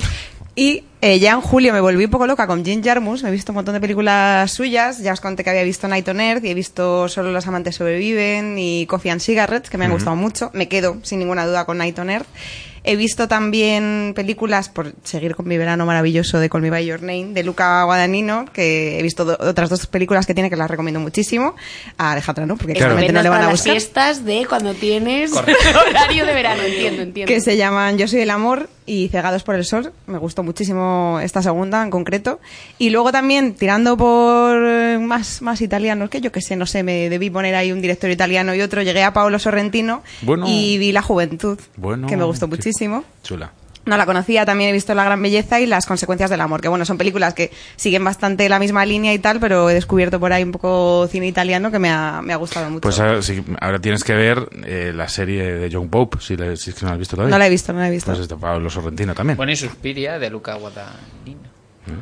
[0.54, 3.24] Y eh, ya en julio me volví un poco loca con Jim Jarmus.
[3.24, 5.00] Me he visto un montón de películas suyas.
[5.00, 7.74] Ya os conté que había visto Night on Earth y he visto Solo los amantes
[7.74, 10.50] sobreviven y Coffee and Cigarettes, que me han gustado mucho.
[10.54, 12.26] Me quedo sin ninguna duda con Night on Earth.
[12.86, 17.00] He visto también películas, por seguir con mi verano maravilloso de Call Me By Your
[17.00, 20.70] Name, de Luca Guadagnino, que he visto do- otras dos películas que tiene que las
[20.70, 21.54] recomiendo muchísimo.
[21.96, 23.72] A Alejandra no, porque claramente no le van a las gustar.
[23.72, 25.32] fiestas de cuando tienes
[25.88, 27.32] horario de verano, entiendo, entiendo.
[27.32, 29.92] que se llaman Yo soy el amor y Cegados por el sol.
[30.06, 32.40] Me gustó muchísimo esta segunda en concreto.
[32.78, 36.82] Y luego también, tirando por eh, más, más italianos, que yo que sé, no sé,
[36.82, 38.82] me debí poner ahí un director italiano y otro.
[38.82, 40.46] Llegué a Paolo Sorrentino Bueno.
[40.48, 43.04] y vi La Juventud, Bueno, que me gustó muchísimo.
[43.22, 43.52] Chula.
[43.86, 46.68] No la conocía, también he visto La Gran Belleza y Las Consecuencias del Amor, que
[46.68, 50.32] bueno, son películas que siguen bastante la misma línea y tal, pero he descubierto por
[50.32, 52.80] ahí un poco cine italiano que me ha, me ha gustado mucho.
[52.80, 56.56] Pues ahora, sí, ahora tienes que ver eh, la serie de John Pope, si, le-
[56.56, 57.34] si es que no la has visto todavía.
[57.34, 58.10] no la he visto, no la he visto.
[58.10, 59.36] Pues este Pablo Sorrentino también.
[59.36, 61.53] Bueno, y Suspiria de Luca Guadagnino.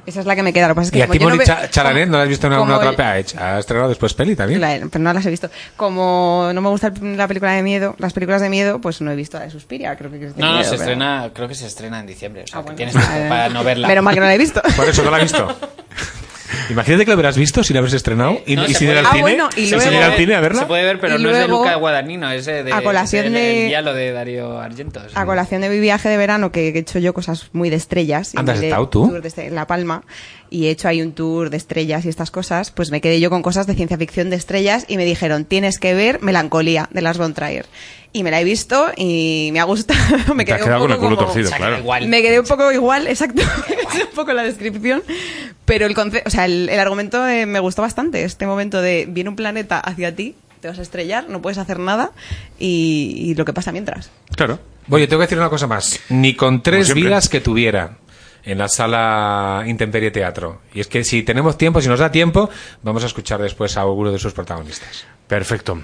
[0.06, 0.68] Esa es la que me queda.
[0.68, 2.46] Lo que pasa es que Y a yo no Cha- Chalamet no la has visto
[2.46, 3.26] en alguna otra peli.
[3.38, 4.60] Ha estrenado después peli también.
[4.60, 5.50] La- pero no las he visto.
[5.76, 9.16] Como no me gusta la película de miedo, las películas de miedo, pues no he
[9.16, 11.48] visto la de Suspiria, creo que es de No, no, miedo, se pero- estrena, creo
[11.48, 12.44] que se estrena en diciembre.
[12.44, 12.76] O sea, que bueno.
[12.76, 13.88] tienes tiempo Eh, para no verla.
[13.88, 14.62] Menos mal que no la he visto.
[14.76, 15.56] Por eso no la has visto.
[16.70, 19.06] Imagínate que lo hubieras visto si la hubieras estrenado y, No, y sin ir al
[19.06, 19.20] Ah, cine.
[19.22, 20.60] bueno, y sin luego- ir al cine a verla.
[20.60, 23.68] Se puede ver, pero no es de Luca Guadagnino, es de, a colación de- el
[23.68, 25.00] diálogo de Dario Argento.
[25.00, 25.12] sí.
[25.14, 28.34] A colación de mi viaje de verano, que he hecho yo cosas muy de estrellas.
[28.34, 29.08] y Anda, ¿has de estado tú?
[29.08, 30.02] tour de en La Palma.
[30.50, 32.70] Y he hecho ahí un tour de estrellas y estas cosas.
[32.70, 35.78] Pues me quedé yo con cosas de ciencia ficción de estrellas y me dijeron, tienes
[35.78, 37.64] que ver Melancolía, de Lars von Trier.
[38.14, 40.00] Y me la he visto y me ha gustado.
[40.34, 41.62] me Te has quedé un quedado con el poco culo como- torcido, O sea, que
[41.64, 41.78] claro.
[41.78, 42.08] igual.
[42.08, 43.40] Me quedé un poco igual, exacto.
[43.42, 45.02] es un poco la descripción.
[45.64, 48.24] Pero el, conce- o sea, el, el argumento eh, me gustó bastante.
[48.24, 51.78] Este momento de viene un planeta hacia ti, te vas a estrellar, no puedes hacer
[51.78, 52.10] nada
[52.58, 54.10] y, y lo que pasa mientras.
[54.36, 54.58] Claro.
[54.90, 55.98] Oye, tengo que decir una cosa más.
[56.10, 57.96] Ni con tres vidas que tuviera
[58.44, 60.60] en la sala Intemperie Teatro.
[60.74, 62.50] Y es que si tenemos tiempo, si nos da tiempo,
[62.82, 65.04] vamos a escuchar después a alguno de sus protagonistas.
[65.28, 65.80] Perfecto.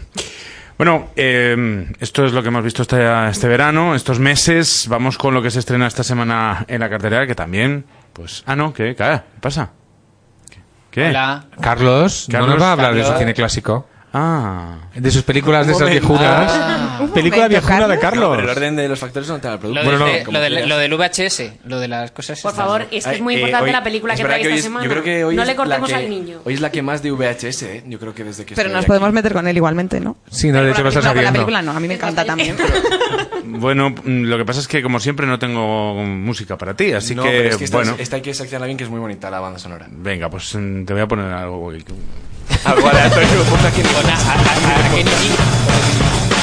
[0.79, 4.87] Bueno, eh, esto es lo que hemos visto este, este verano, estos meses.
[4.88, 8.45] Vamos con lo que se estrena esta semana en la cartelera, que también, pues...
[8.47, 8.95] Ah, no, ¿qué?
[8.95, 9.71] ¿Qué pasa?
[10.93, 11.09] ¿Qué?
[11.09, 11.47] Hola.
[11.61, 13.19] Carlos, no Carlos, nos va a hablar de su Carlos.
[13.19, 13.88] cine clásico.
[14.12, 14.77] Ah.
[14.94, 16.51] De sus películas de esas viejunas.
[16.53, 17.07] Ah.
[17.14, 18.23] Película momento, viejuna de Carlos.
[18.23, 18.37] No, Carlos.
[18.38, 19.83] pero el orden de los factores no te da el producto.
[19.83, 22.40] Lo, Bueno, no, lo, del- lo del VHS, lo de las cosas.
[22.40, 24.55] Por favor, es que es muy eh, importante hoy- la película es que trae esta
[24.55, 24.85] es- semana.
[24.85, 26.38] Yo creo que hoy no es le cortemos que- al niño.
[26.44, 27.85] Hoy es la que más de VHS, ¿eh?
[27.87, 28.87] Yo creo que desde que Pero nos aquí.
[28.87, 30.16] podemos meter con él igualmente, ¿no?
[30.31, 32.57] Sí, no, de hecho lo estás la película no, a mí me encanta también.
[33.51, 37.23] Bueno, lo que pasa es que como siempre no tengo música para ti, así no,
[37.23, 39.31] que, pero es que esta, bueno, esta hay que seccionarla bien, que es muy bonita
[39.31, 39.87] la banda sonora.
[39.90, 41.73] venga, pues mm, te voy a poner algo.
[42.65, 46.39] Algo aleatorio, ponte aquí en el- Con a- a- a- a Kenny G.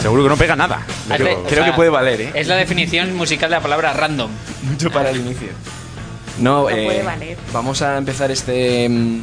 [0.00, 0.80] Seguro que no pega nada.
[1.08, 2.30] Hazle- Creo, o creo sea, que puede valer, ¿eh?
[2.34, 4.30] Es la definición musical de la palabra random.
[4.62, 5.48] Mucho para el inicio.
[6.38, 7.36] No, eh, puede valer.
[7.52, 9.22] vamos a empezar este, mm,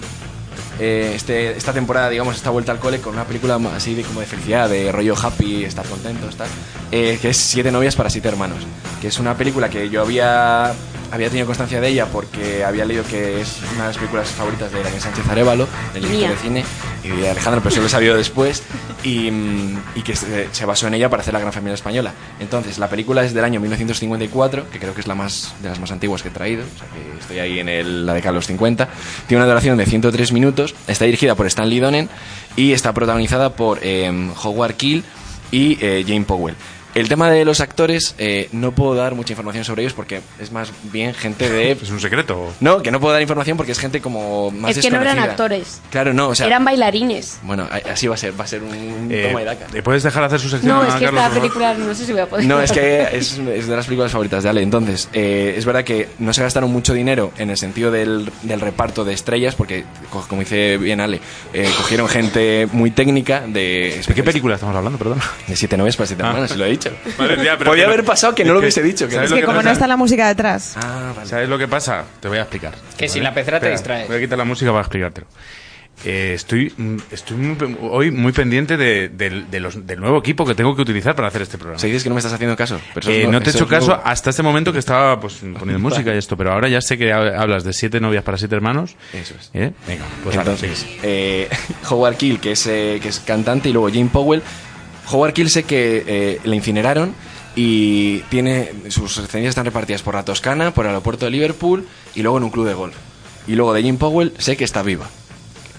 [0.79, 4.21] eh, este esta temporada, digamos, esta vuelta al cole con una película así de como
[4.21, 6.47] de felicidad, de rollo happy, estar contentos, tal,
[6.91, 8.59] eh, que es Siete novias para siete hermanos,
[9.01, 10.73] que es una película que yo había
[11.12, 14.72] había tenido constancia de ella porque había leído que es una de las películas favoritas
[14.72, 16.65] de Daniel Sánchez Arevalo, del director de cine,
[17.04, 18.63] y de Alejandro, pero se lo sabido después,
[19.04, 22.13] y, mm, y que se, se basó en ella para hacer La Gran Familia Española.
[22.39, 25.80] Entonces, la película es del año 1954, que creo que es la más de las
[25.80, 28.36] más antiguas que he traído, o sea que estoy ahí en el- la década de
[28.38, 28.89] los 50.
[29.28, 32.10] Tiene una duración de 103 minutos, está dirigida por Stanley Donen
[32.56, 34.12] y está protagonizada por eh,
[34.43, 35.04] Howard Keel
[35.52, 36.56] y eh, Jane Powell.
[36.99, 40.51] El tema de los actores, eh, no puedo dar mucha información sobre ellos porque es
[40.51, 41.71] más bien gente de...
[41.81, 42.53] Es un secreto.
[42.59, 45.19] No, que no puedo dar información porque es gente como más Es que no eran
[45.19, 45.81] actores.
[45.89, 46.45] Claro, no, o sea...
[46.47, 47.39] Eran bailarines.
[47.43, 49.65] Bueno, a- así va a ser, va a ser un Eh, toma y daca.
[49.73, 52.12] ¿le ¿Puedes dejar hacer su sección No, es que Carlos, esta película no sé si
[52.12, 52.45] voy a poder.
[52.45, 54.62] No, es que es, es de las películas favoritas de Ale.
[54.62, 58.59] Entonces, eh, es verdad que no se gastaron mucho dinero en el sentido del, del
[58.62, 61.19] reparto de estrellas, porque, co- como dice bien Ale,
[61.53, 64.01] eh, cogieron gente muy técnica de...
[64.07, 65.19] ¿De qué película estamos hablando, perdón?
[65.47, 66.27] De siete novias para siete Ah.
[66.27, 66.88] hermanos, se lo he dicho.
[67.17, 69.08] Vale, ya, pero Podía que no- haber pasado que no lo hubiese dicho.
[69.08, 69.69] Que ¿sabes Es lo que que como pasa?
[69.69, 70.75] no está la música detrás.
[70.78, 71.28] Ah, vale.
[71.30, 72.04] ¿Sabes lo que pasa?
[72.19, 72.73] Te voy a explicar.
[72.97, 74.08] Que sin la pecera te distraes.
[74.08, 75.28] Voy a quitar la música para explicártelo.
[76.06, 80.17] Eh, estoy mm, estoy muy pe- hoy muy pendiente de, del- de los- del nuevo
[80.19, 81.75] equipo que tengo que utilizar para hacer este programa.
[81.75, 82.80] O sea, dices que no me estás haciendo caso.
[82.93, 84.04] Pero eso Eh, no te he eso hecho es caso nuevo.
[84.06, 87.12] hasta este momento que estaba pues, poniendo música y esto, pero ahora ya sé que
[87.12, 88.95] ha- hablas de siete novias para siete hermanos.
[89.12, 89.49] Eso es.
[89.54, 89.73] ¿Eh?
[89.86, 90.99] Venga, pues Entonces, sí.
[91.04, 91.49] eh,
[91.89, 94.41] Howard Keel, que es, eh, que es cantante, y luego Jane Powell.
[95.12, 97.13] Howard Keel sé que eh, le incineraron
[97.56, 102.22] y tiene sus cenizas están repartidas por la Toscana, por el aeropuerto de Liverpool y
[102.22, 102.95] luego en un club de golf.
[103.48, 105.08] Y luego de Jane Powell sé que está viva.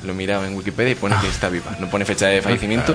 [0.03, 1.77] Lo he mirado en Wikipedia y pone que está viva.
[1.79, 2.95] No pone fecha de fallecimiento.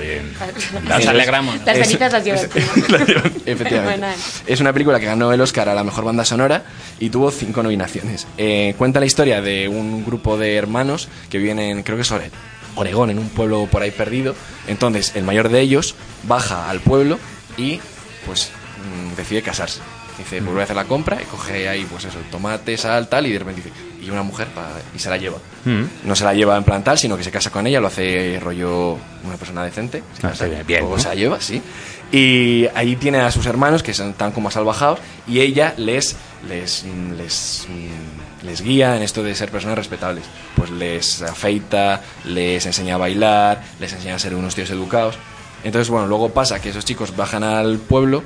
[0.88, 1.56] Nos alegramos.
[1.64, 2.38] Las cenizas las lleva
[3.46, 3.64] Efectivamente.
[3.64, 4.14] Fenomenal.
[4.46, 6.64] Es una película que ganó el Oscar a la mejor banda sonora
[6.98, 8.26] y tuvo cinco nominaciones.
[8.36, 12.08] Eh, cuenta la historia de un grupo de hermanos que viven en, creo que es
[12.08, 12.32] Sorel,
[12.76, 14.34] Oregón, en un pueblo por ahí perdido.
[14.68, 17.18] Entonces, el mayor de ellos baja al pueblo
[17.56, 17.80] y,
[18.24, 18.50] pues,
[19.10, 19.80] mm, decide casarse.
[20.18, 23.26] Dice, pues voy a hacer la compra y coge ahí, pues eso, tomate, sal, tal,
[23.26, 25.36] y de repente dice, y una mujer, pa- y se la lleva.
[25.66, 25.82] Mm.
[26.04, 28.40] No se la lleva en plan tal, sino que se casa con ella, lo hace
[28.42, 30.02] rollo una persona decente.
[30.18, 31.02] Se Ah, casa, bien, luego ¿no?
[31.02, 31.60] se la lleva, sí.
[32.12, 36.16] Y ahí tiene a sus hermanos que tan como salvajados y ella les
[36.48, 38.05] les mm, les mm,
[38.46, 40.24] les guía en esto de ser personas respetables.
[40.56, 45.16] Pues les afeita, les enseña a bailar, les enseña a ser unos tíos educados.
[45.64, 48.22] Entonces, bueno, luego pasa que esos chicos bajan al pueblo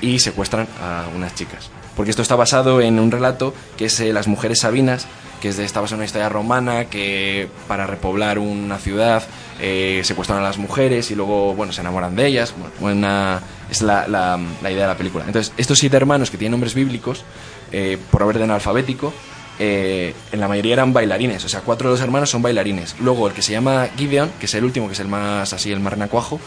[0.00, 1.70] y secuestran a unas chicas.
[1.96, 5.06] Porque esto está basado en un relato que es eh, Las mujeres sabinas,
[5.42, 9.22] que es de, está basado en una historia romana que para repoblar una ciudad
[9.60, 12.54] eh, secuestran a las mujeres y luego, bueno, se enamoran de ellas.
[12.80, 15.24] Bueno, una- es la, la- la idea de la película.
[15.26, 17.24] Entonces, estos siete hermanos que tienen nombres bíblicos,
[17.72, 19.12] eh, por orden alfabético,
[19.60, 21.44] eh, en la mayoría eran bailarines.
[21.44, 22.96] O sea, cuatro de los hermanos son bailarines.
[22.98, 25.70] Luego, el que se llama Gideon, que es el último, que es el más así,
[25.70, 26.40] el más renacuajo,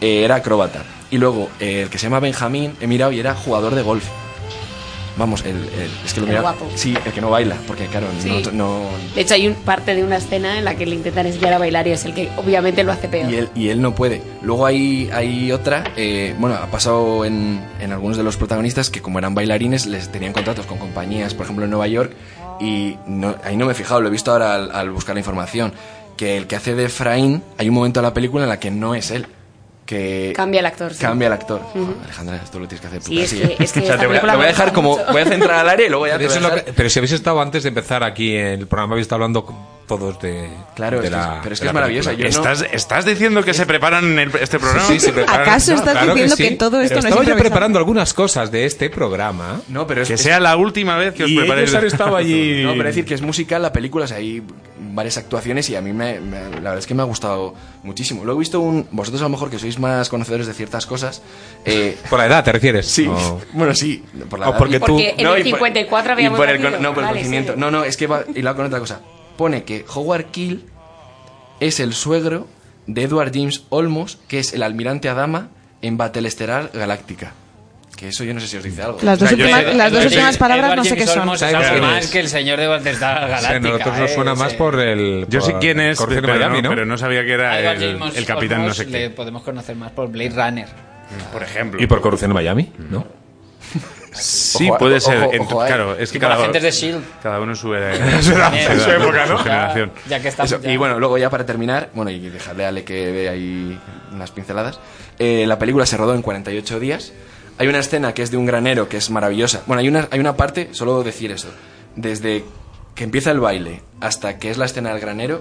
[0.00, 0.84] eh, era acróbata.
[1.10, 4.04] Y luego, eh, el que se llama Benjamín, he mirado y era jugador de golf.
[5.16, 6.70] Vamos, el, el- es que lo El mira- guapo.
[6.76, 8.40] Sí, el que no baila, porque claro, Sí.
[8.44, 8.80] no, no-
[9.16, 11.58] De hecho, hay un, parte de una escena en la que le intentan enseñar a
[11.58, 13.28] bailar y es el que obviamente lo hace peor.
[13.28, 14.22] y él, y él no puede.
[14.42, 19.02] Luego hay, hay otra, eh, bueno, ha pasado en, en algunos de los protagonistas que
[19.02, 22.12] como eran bailarines les tenían contratos con compañías, por ejemplo en Nueva York,
[22.60, 25.20] y no- ahí no me he fijado, lo he visto ahora al, al buscar la
[25.20, 25.72] información,
[26.16, 28.70] que el que hace de Efraín, hay un momento en la película en la que
[28.70, 29.26] no es él.
[29.86, 30.92] Que Cambia el actor.
[30.92, 31.00] sí.
[31.00, 31.62] Cambia el actor.
[32.04, 33.98] Alejandra, esto lo tienes que hacer tú Sí, es que- es que O sea, esta
[33.98, 34.98] te voy a, película te voy a me dejar como.
[34.98, 35.12] mucho.
[35.12, 36.90] Voy a centrar al área y luego ya te voy a lo dejar- que- pero
[36.90, 39.46] si habéis estado antes de empezar aquí en el programa, habéis estado hablando
[39.88, 40.48] todos de.
[40.76, 43.04] Claro, de es que la- es- pero es que es maravillosa, yo no- ¿Estás, ¿Estás
[43.04, 44.86] diciendo que se preparan el- este programa?
[44.86, 45.40] Sí, se preparan.
[45.42, 46.56] ¿Acaso estás claro diciendo que sí.
[46.56, 47.40] todo esto Pero no es Estaba yo improvisado?
[47.40, 49.60] preparando algunas cosas de este programa.
[49.68, 51.70] No, pero es Que es- sea la última vez que os Y preparéis.
[51.70, 52.62] ellos han estado allí.
[52.62, 54.42] No, pero decir que es musical, la película, o sea, hay
[54.92, 58.24] varias actuaciones y a mí me, me- la verdad es que me ha gustado muchísimo.
[58.24, 58.86] Luego he visto un...
[58.92, 61.22] Vosotros a lo mejor que sois más conocedores de ciertas cosas...
[61.64, 62.86] eh, ¿Por la edad te refieres?
[62.86, 64.04] Sí, O- bueno, sí.
[64.28, 64.58] Por la O edad.
[64.58, 66.82] porque tú- Porque en el y por- 54 y habíamos por el, No, por el
[66.94, 67.54] Vale, conocimiento.
[67.56, 69.00] No, no, es que va y con otra cosa.
[69.38, 70.64] Pone que Howard Keel
[71.60, 72.46] es el suegro
[72.86, 75.48] de Edward James Olmos, que es el almirante Adama
[75.80, 77.32] en Battlestar Galáctica.
[77.96, 78.98] Que eso yo no sé si os dice algo.
[79.02, 81.04] Las dos O sea, yo últimas, sé- las dos últimas palabras Edward no sé James
[81.04, 81.20] qué son.
[81.22, 83.60] Olmos ¿Sabes sabe quién más que el señor de Battlestar Galáctica.
[83.60, 84.14] nosotros nos ¿eh?
[84.14, 85.26] suena más por el.
[85.28, 87.82] Yo sé quién es, Corrupción de pero, Miami, no, pero no sabía que era Edward
[87.82, 89.10] el, James el capitán no sé le qué.
[89.10, 90.68] podemos conocer más por Blade Runner.
[91.32, 91.82] Por ejemplo.
[91.82, 93.04] Y por Corrupción de Miami, ¿no?
[94.20, 95.18] Sí, Ojo, puede ser.
[95.24, 95.68] ojo, En- ojo ahí.
[95.68, 97.04] claro, es que cada, agentes de S.H.I.E.L.D..
[97.22, 98.80] cada uno sube su, edad, También.
[98.84, 99.36] su época, ¿no?
[99.38, 99.92] Ya- Generación.
[100.08, 102.84] Ya que estamos ya- Y bueno, luego ya para terminar, bueno, y dejarle a Ale
[102.84, 103.78] que vea ahí
[104.12, 104.80] unas pinceladas,
[105.18, 107.12] eh, la película se rodó en 48 días.
[107.58, 109.62] Hay una escena que es de un granero que es maravillosa.
[109.66, 111.48] Bueno, hay una, hay una parte, solo decir eso,
[111.96, 112.44] desde
[112.94, 115.40] que empieza el baile hasta que es la escena del granero,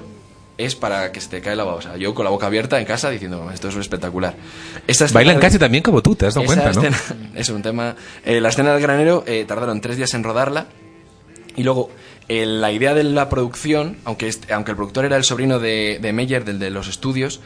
[0.57, 3.09] es para que se te cae la sea, yo con la boca abierta en casa
[3.09, 4.35] diciendo, esto es espectacular.
[4.87, 5.05] Esta
[5.37, 6.95] de- casi también como tú, te has dado esa cuenta, ¿no?
[7.35, 7.95] es un tema.
[8.25, 10.67] eh, la escena del granero eh, tardaron tres días en rodarla.
[11.55, 11.89] Y luego,
[12.27, 15.99] eh, la idea de la producción, aunque, este- aunque el productor era el sobrino de,
[16.01, 17.39] de Meyer, del de los estudios,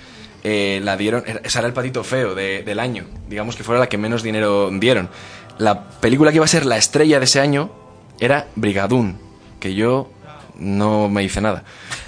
[0.44, 1.24] eh, la dieron.
[1.44, 3.06] Esa era el patito feo de- del año.
[3.30, 5.10] Digamos que fuera la que menos dinero dieron.
[5.58, 7.72] La película que iba a ser la estrella de ese año
[8.20, 9.18] era Brigadoon,
[9.60, 10.10] que yo
[10.62, 11.64] no me hice nada.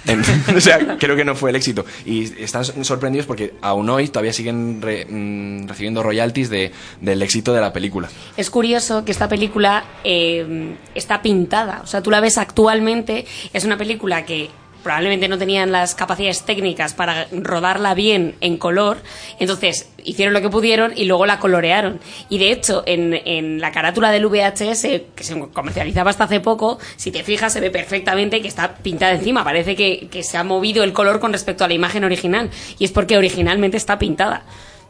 [0.54, 1.84] O sea, creo que no fue el éxito.
[2.04, 7.60] Y están sorprendidos porque aún hoy todavía siguen mm, recibiendo royalties de, del éxito de
[7.60, 8.08] la película.
[8.36, 11.80] Es curioso que esta película eh, está pintada.
[11.82, 13.26] O sea, tú la ves actualmente.
[13.52, 14.50] Es una película que
[14.84, 18.98] probablemente no tenían las capacidades técnicas para rodarla bien en color.
[19.40, 21.98] Entonces hicieron lo que pudieron y luego la colorearon.
[22.28, 24.82] Y de hecho, en, la carátula del VHS,
[25.16, 29.12] que se comercializaba hasta hace poco, si te fijas, se ve perfectamente que está pintada
[29.12, 29.42] encima.
[29.42, 32.50] Parece que, que se ha movido el color con respecto a la imagen original.
[32.78, 34.44] Y es porque originalmente está pintada.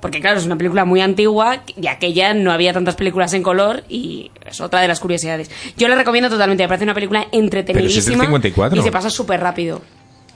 [0.04, 3.84] Porque claro, es una película muy antigua y aquella no había tantas películas en color
[3.88, 5.50] y es otra de las curiosidades.
[5.78, 8.78] Yo la recomiendo totalmente, me parece una película entretenidísima 54.
[8.78, 9.80] y se pasa súper rápido.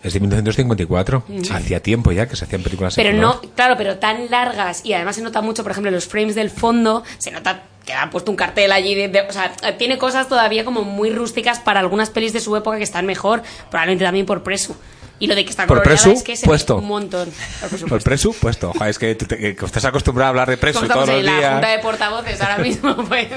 [0.03, 1.25] Es de 1954.
[1.53, 3.41] Hacía tiempo ya que se hacían películas en Pero color.
[3.45, 6.35] no, claro, pero tan largas y además se nota mucho, por ejemplo, en los frames
[6.35, 9.99] del fondo, se nota que han puesto un cartel allí, de, de- o sea, tiene
[9.99, 14.05] cosas todavía como muy rústicas para algunas pelis de su época que están mejor, probablemente
[14.07, 14.75] también por preso.
[15.21, 16.77] Y lo de que está Por es que presupuesto.
[16.79, 17.29] un montón.
[17.29, 17.87] Por presupuesto.
[17.89, 18.73] Por presupuesto.
[18.73, 21.33] Joder, es que, te- que estás acostumbrado a hablar de preso todos los en la
[21.33, 21.83] junta de días.
[21.83, 23.29] portavoces ahora mismo, pues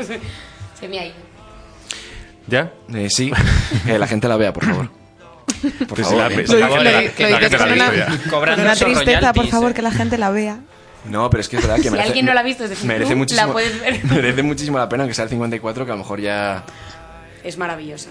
[0.80, 1.16] se me ha ido.
[2.48, 2.72] ¿Ya?
[2.94, 3.32] Eh, sí,
[3.86, 4.90] que la gente la vea, por favor.
[5.80, 6.44] Por Pues favor, la- eh.
[6.46, 6.82] pues la- ha una,
[8.76, 9.74] tristeza, por favor, eh.
[9.74, 10.60] que la gente la vea.
[11.06, 12.70] No, pero es que es verdad que Si merece, alguien no la ha visto, es
[12.70, 14.04] decir, merece tú muchísimo, la puedes ver.
[14.06, 16.64] merece muchísimo la pena que sea el 54, que a lo mejor ya...
[17.44, 18.10] Es maravillosa.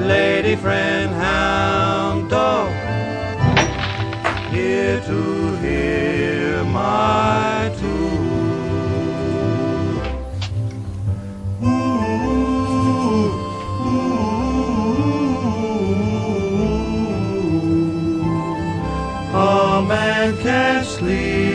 [0.00, 2.70] Lady friend hound dog,
[4.52, 8.34] here to hear my tune.
[19.36, 21.53] A man can't sleep.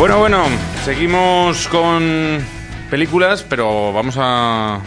[0.00, 0.44] Bueno, bueno,
[0.82, 2.42] seguimos con
[2.88, 4.80] películas, pero vamos a,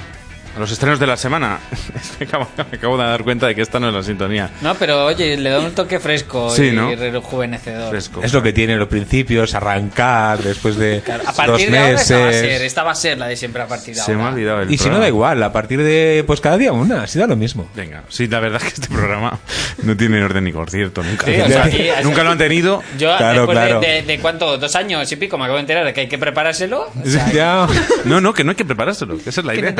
[0.55, 1.59] a los estrenos de la semana.
[2.19, 4.49] Acabo- me acabo de dar cuenta de que esta no es la sintonía.
[4.61, 6.93] No, pero oye, le da un toque fresco Sí, y ¿no?
[6.95, 7.95] rejuvenecedor.
[7.95, 12.29] Es lo que tiene los principios, arrancar después de A dos de ahora esta va
[12.29, 12.61] a ser, meses.
[12.61, 14.71] esta va a ser la de siempre a partir de Se me ha olvidado el
[14.71, 17.35] Y si no da igual, a partir de pues cada día una, si da lo
[17.35, 17.67] mismo.
[17.75, 19.39] Venga, sí, la verdad es que este programa
[19.83, 21.25] no tiene orden ni concierto nunca.
[21.25, 22.81] Sí, o sea, aquí- nunca lo han tenido.
[22.97, 23.79] Yo, Claro, después de- claro.
[23.81, 26.17] De, de cuánto, dos años y pico, me acabo de enterar de que hay que
[26.17, 26.89] preparárselo.
[27.03, 27.67] O sea, Ya.
[28.05, 29.73] No, no, que no hay que preparárselo, que esa es la idea.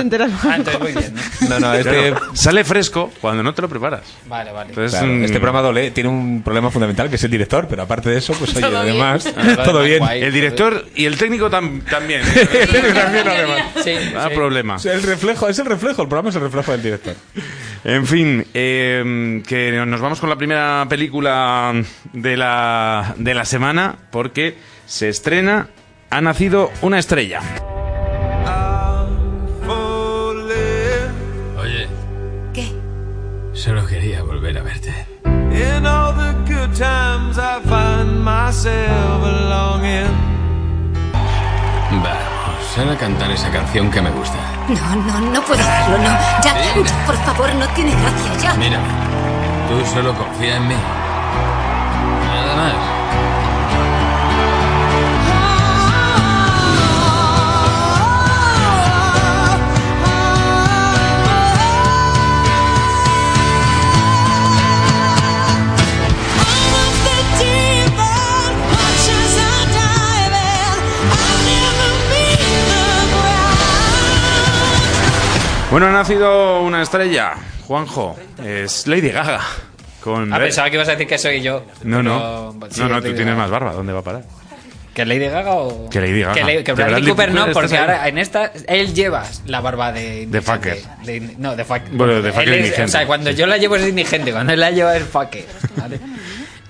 [0.44, 1.50] Ah, entonces muy bien, ¿no?
[1.50, 4.02] No, no, este, Claro, sale fresco cuando no te lo preparas.
[4.28, 4.70] Vale, vale.
[4.70, 7.84] Entonces, claro, mm, este programa doble tiene un problema fundamental que es el director, pero
[7.84, 10.00] aparte de eso, pues oye, Todo además, Ah, todo bien.
[10.00, 10.22] guay.
[10.24, 12.22] El director y el técnico tam- también.
[12.22, 12.26] ¿eh?
[12.62, 13.62] El técnico también, además.
[13.84, 14.36] Sí, Ah, sí.
[14.36, 14.78] problema.
[14.84, 17.16] El reflejo, es el reflejo, el programa es el reflejo del director.
[17.84, 21.74] En fin, eh, que nos vamos con la primera película
[22.14, 25.68] de la, de la semana porque se estrena
[26.10, 27.42] Ha nacido una estrella.
[35.54, 40.10] In all the good times, I find myself belonging.
[41.92, 44.36] Vamos, sal a cantar esa canción que me gusta.
[44.68, 46.10] No, no, no puedo hacerlo, no.
[46.44, 48.54] Ya, ya, por favor, no tiene gracia, ya.
[48.56, 48.80] Mira,
[49.70, 50.76] tú solo confía en mí.
[52.34, 52.93] Nada más.
[75.74, 77.34] Bueno, ha nacido una estrella,
[77.66, 79.42] Juanjo, es Lady Gaga.
[80.02, 81.64] Con Ah, Red- pensaba que ibas a decir que soy yo.
[81.84, 82.68] No, pero- no.
[82.70, 84.24] sí, no, no, tú tienes más barba, ¿dónde va a parar?
[84.94, 85.90] ¿Que Lady Gaga o...?
[85.90, 86.34] Que Lady Gaga.
[86.36, 87.82] Que, Le- que Que Bradley, Bradley Cooper no, porque ahí.
[87.82, 88.52] ahora en esta...
[88.68, 90.28] Él lleva la barba de...
[90.28, 90.78] De fucker.
[91.06, 91.90] de- no, de fucker.
[91.94, 92.84] Bueno, de fucker es- indigente.
[92.84, 95.46] O sea, cuando yo la llevo es indigente, cuando él la lleva es fucker.
[95.78, 96.00] ¿vale?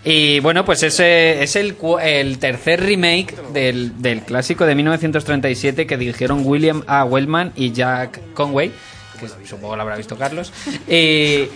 [0.06, 5.98] Y bueno, pues ese es el, el tercer remake del, del clásico de 1937 que
[5.98, 7.04] dirigieron William A.
[7.04, 8.72] Wellman y Jack Conway,
[9.20, 10.52] que supongo lo habrá visto Carlos.
[10.88, 11.48] Y,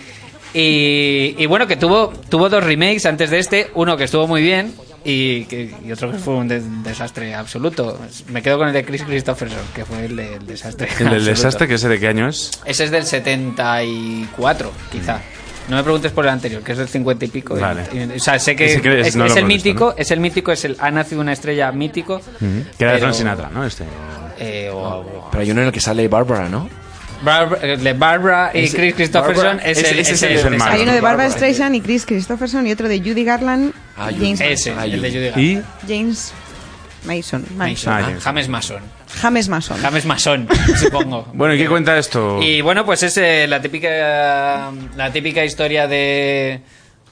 [0.54, 4.42] y, y bueno, que tuvo, tuvo dos remakes antes de este, uno que estuvo muy
[4.42, 7.98] bien y, que- y otro que fue un de- desastre absoluto.
[8.28, 10.86] Me quedo con el de Chris Christopherson, que fue el del desastre.
[10.88, 11.30] El del absoluto.
[11.30, 12.50] desastre, que sé de qué año es.
[12.64, 15.20] Ese es del 74, quizá.
[15.68, 17.54] No me preguntes por el anterior, que es del 50 y pico.
[17.54, 17.82] Vale.
[17.92, 20.10] Y- o sea, sé que, Ese que es- es, no lo es el mítico, es
[20.10, 22.20] el mítico, es el ha nacido una estrella mítico.
[22.78, 23.64] Que era de Frank Sinatra, ¿no?
[23.66, 23.84] Este.
[24.40, 26.70] eh, o- o- Pero hay uno en el que sale Barbara, ¿no?
[27.22, 30.44] Barbara, eh, de Barbara y Ese- Chris Christopherson Barbara, es ese- el, ese es es
[30.44, 30.72] el- malo.
[30.72, 31.30] Hay uno de Barbara Barbara.
[31.30, 34.14] Streisand y Chris Christopherson y otro de Judy Garland Ah, y.
[34.16, 35.40] James, Ese, Ah, el de Judy Garland.
[35.44, 36.32] Y James
[37.04, 37.44] Mason.
[37.56, 37.92] Mason.
[37.92, 38.48] Ah, James.
[38.48, 38.82] Mason.
[39.20, 39.78] James Mason.
[39.80, 40.48] James Mason,
[40.80, 41.26] supongo.
[41.32, 42.40] Bueno, ¿y qué cuenta esto?
[42.42, 46.60] Y bueno, pues es eh, la típica la típica historia de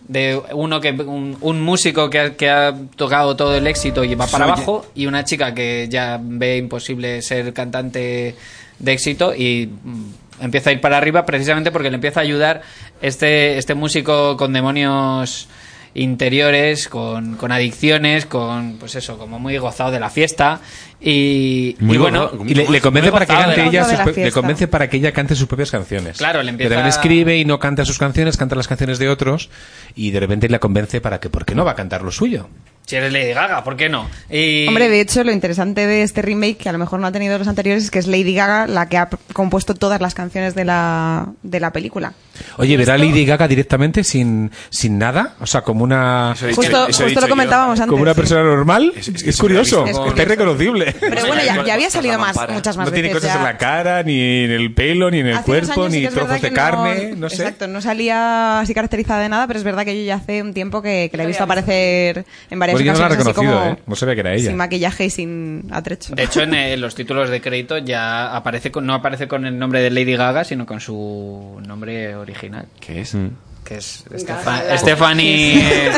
[0.08, 4.14] de uno que un, un músico que ha, que ha tocado todo el éxito y
[4.14, 8.36] va para abajo y una chica que ya ve imposible ser cantante
[8.78, 12.62] de éxito y mm, empieza a ir para arriba precisamente porque le empieza a ayudar
[13.00, 15.48] este este músico con demonios
[15.96, 20.60] interiores, con, con adicciones, con pues eso, como muy gozado de la fiesta
[21.00, 24.16] y, Muy y bueno, Y le, le convence muy para que cante la- ella sus
[24.16, 26.18] le convence para que ella cante sus propias canciones.
[26.18, 29.50] Claro, le Que empieza escribe y no canta sus canciones, canta las canciones de otros
[29.94, 32.48] y de repente la convence para que, ¿por qué no va a cantar lo suyo?
[32.86, 34.08] Si eres Lady Gaga, ¿por qué no?
[34.30, 34.68] Y...
[34.68, 37.36] Hombre, de hecho, lo interesante de este remake, que a lo mejor no ha tenido
[37.36, 40.64] los anteriores, es que es Lady Gaga la que ha compuesto todas las canciones de
[40.64, 42.12] la, de la película.
[42.58, 45.34] Oye, ¿verá Lady Gaga directamente sin, sin nada?
[45.40, 46.32] O sea, como una...
[46.34, 47.30] Eso he dicho- Justo, eso he justo dicho lo yo.
[47.30, 47.90] comentábamos antes.
[47.90, 48.20] Como una sí.
[48.20, 50.94] persona normal, es, es que curioso, visto está irreconocible.
[50.98, 53.22] Pero bueno, ya, ya había salido más, muchas más No tiene veces.
[53.22, 53.40] cosas ya.
[53.40, 55.96] en la cara, ni en el pelo, ni en el Hace unos cuerpo, años sí
[55.98, 57.36] ni que es verdad trozos de que carne, no, sé.
[57.42, 60.54] Exacto, no salía así caracterizada de nada, pero es verdad que yo ya hace un
[60.54, 63.26] tiempo que, que la he visto aparecer en varias pues yo no la he ocasiones
[63.28, 63.82] así reconocido, como ¿eh?
[63.86, 64.48] No ve que era ella.
[64.48, 66.14] Sin maquillaje y sin atrecho.
[66.14, 69.58] De hecho, en eh, los títulos de crédito ya aparece con, no aparece con el
[69.58, 72.35] nombre de Lady Gaga, sino con su nombre original.
[72.80, 73.16] ¿Qué es?
[73.64, 75.90] Que es Gaga, Stefa- la- Stephanie...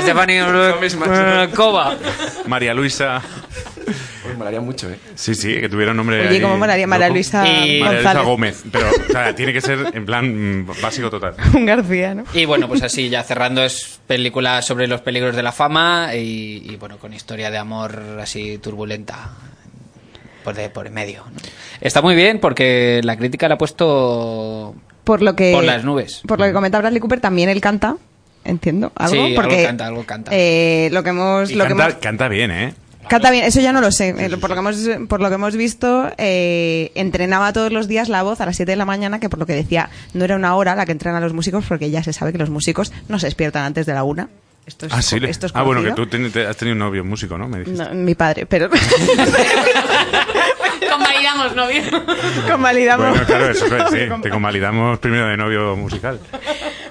[0.00, 0.42] Stephanie
[1.54, 1.96] Kova.
[2.46, 3.22] María Luisa.
[4.28, 4.98] Uy, molaría mucho, ¿eh?
[5.14, 6.28] Sí, sí, que tuviera un nombre.
[6.28, 7.08] Oye, ¿cómo molaría María.
[7.10, 8.24] Luisa María Luisa González?
[8.24, 8.64] Gómez.
[8.72, 11.34] Pero, o sea, tiene que ser en plan mm, básico total.
[11.54, 12.24] Un García, ¿no?
[12.34, 16.62] Y bueno, pues así, ya cerrando, es película sobre los peligros de la fama y,
[16.70, 19.30] y, bueno, con historia de amor así turbulenta
[20.44, 21.24] por, de, por en medio.
[21.32, 21.40] ¿no?
[21.80, 24.74] Está muy bien porque la crítica la ha puesto
[25.04, 25.52] Por lo que.
[25.52, 26.22] por las nubes.
[26.26, 27.96] Por lo que comenta Bradley Cooper, también él canta.
[28.44, 28.92] Entiendo.
[28.96, 29.12] Algo.
[29.14, 30.30] Sí, algo porque, canta, algo canta.
[30.34, 31.50] eh, lo que hemos.
[31.50, 32.74] Y lo que canta, hemos- canta bien, ¿eh?
[33.08, 34.10] Canta bien, eso ya no lo sé.
[34.16, 34.76] Eh, por, lo que hemos,
[35.08, 38.72] por lo que hemos visto, eh, entrenaba todos los días la voz a las 7
[38.72, 41.16] de la mañana, que por lo que decía, no era una hora la que entrenan
[41.16, 43.92] a los músicos, porque ya se sabe que los músicos no se despiertan antes de
[43.94, 44.28] la una.
[44.64, 45.18] Esto es, Ah, sí.
[45.26, 47.48] esto es ah, bueno, que tú ten- te- has tenido un novio músico, ¿no?
[47.48, 47.82] Me dijiste.
[47.84, 48.70] No, mi padre, pero
[50.90, 51.82] Convalidamos, novio.
[52.50, 53.08] convalidamos.
[53.10, 53.98] Bueno, claro, eso es, sí.
[54.22, 56.20] Te convalidamos primero de novio musical.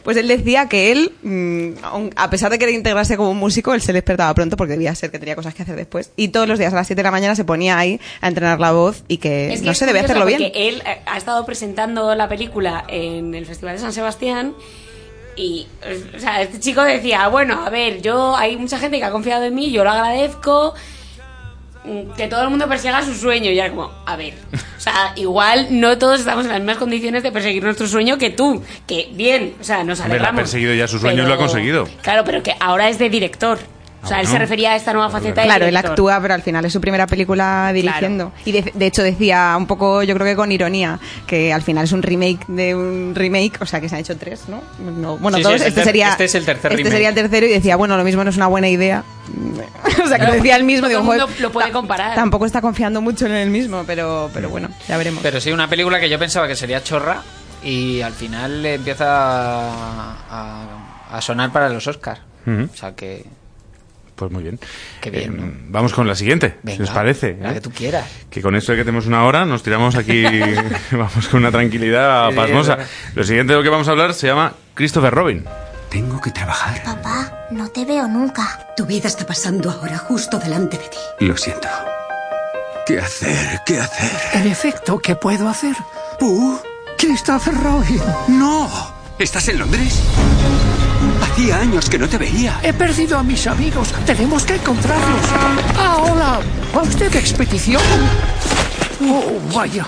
[0.03, 3.81] Pues él decía que él, mm, a pesar de querer integrarse como un músico, él
[3.81, 6.11] se despertaba pronto porque debía ser que tenía cosas que hacer después.
[6.15, 8.59] Y todos los días a las 7 de la mañana se ponía ahí a entrenar
[8.59, 10.41] la voz y que Es que no se debe hacerlo bien.
[10.41, 14.55] Porque él eh, ha estado presentando la película en el Festival de San Sebastián
[15.41, 15.67] y,
[16.15, 19.43] o sea, este chico decía, bueno, a ver, yo hay mucha gente que ha confiado
[19.45, 20.73] en mí, yo lo agradezco,
[21.83, 23.49] mm, que todo el mundo persiga su sueño.
[23.49, 27.23] Y era como, a ver, o sea, igual no todos estamos en las mismas condiciones
[27.23, 30.41] de perseguir nuestro sueño que tú, que bien, o sea, nos Hombre, él ha alegramos.
[30.41, 31.87] perseguido ya sus sueños y lo ha conseguido.
[32.03, 33.57] Claro, pero que ahora es de director.
[34.03, 36.33] O sea, Ah, él se refería a esta nueva faceta de Claro, él actúa, pero
[36.33, 38.31] al final es su primera película dirigiendo.
[38.45, 41.83] Y de, de hecho decía un poco, yo creo que con ironía, que al final
[41.85, 44.61] es un remake de un remake, o sea que se han hecho tres, ¿no?
[44.79, 45.61] No, bueno, Sí, sí, dos.
[45.61, 46.91] es este sería este es el tercer Este remake.
[46.93, 49.03] sería el tercero y decía, bueno, lo mismo no es una buena idea.
[50.03, 50.81] o sea, que lo decía él mismo.
[50.87, 52.15] Todo Digo, el mundo "Joder, lo puede comparar.
[52.15, 55.21] tampoco está confiando mucho en él mismo, pero, pero bueno, ya veremos.
[55.21, 57.21] Pero sí, una película que yo pensaba que sería chorra
[57.63, 62.21] y al final empieza a, a- a sonar para los Oscars.
[62.47, 63.25] O sea que...
[64.21, 64.59] Pues muy bien.
[65.01, 65.51] Qué bien, Eh, ¿no?
[65.69, 67.37] Vamos con la siguiente, Venga, si os parece.
[67.41, 67.53] la ¿eh?
[67.55, 68.05] que tú quieras.
[68.29, 70.23] Que con esto de que tenemos una hora, nos tiramos aquí,
[70.91, 72.77] vamos con una tranquilidad Sí, pasmosa.
[73.15, 75.43] Lo siguiente de lo que vamos a hablar se llama Christopher Robin.
[75.89, 76.83] Tengo que trabajar.
[76.83, 78.67] Papá, no te veo nunca.
[78.77, 81.25] Tu vida está pasando ahora justo delante de ti.
[81.25, 81.67] Lo siento.
[82.85, 83.59] ¿Qué hacer?
[83.65, 84.39] ¿Qué hacer?
[84.39, 85.75] En efecto, ¿qué puedo hacer?
[86.19, 86.61] ¿Tú?
[86.95, 88.01] Christopher Robin.
[88.27, 88.69] ¡No!
[89.17, 89.99] ¿Estás en Londres?
[91.21, 92.59] Hacía años que no te veía.
[92.63, 93.93] He perdido a mis amigos.
[94.05, 95.25] Tenemos que encontrarlos.
[95.77, 96.39] Ah, hola.
[96.75, 97.81] ¿Va usted de expedición?
[99.01, 99.87] Oh, vaya.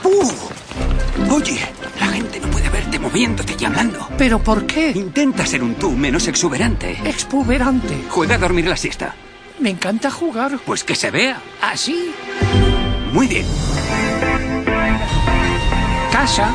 [1.30, 1.59] Oye,
[1.99, 4.07] la gente no puede verte moviéndote y hablando.
[4.18, 4.91] ¿Pero por qué?
[4.91, 6.97] Intenta ser un tú menos exuberante.
[7.05, 8.05] Exuberante.
[8.09, 9.16] Juega a dormir la siesta.
[9.59, 10.59] Me encanta jugar.
[10.66, 11.41] Pues que se vea.
[11.61, 12.14] ¿Así?
[13.11, 13.45] Muy bien.
[16.11, 16.49] Casa,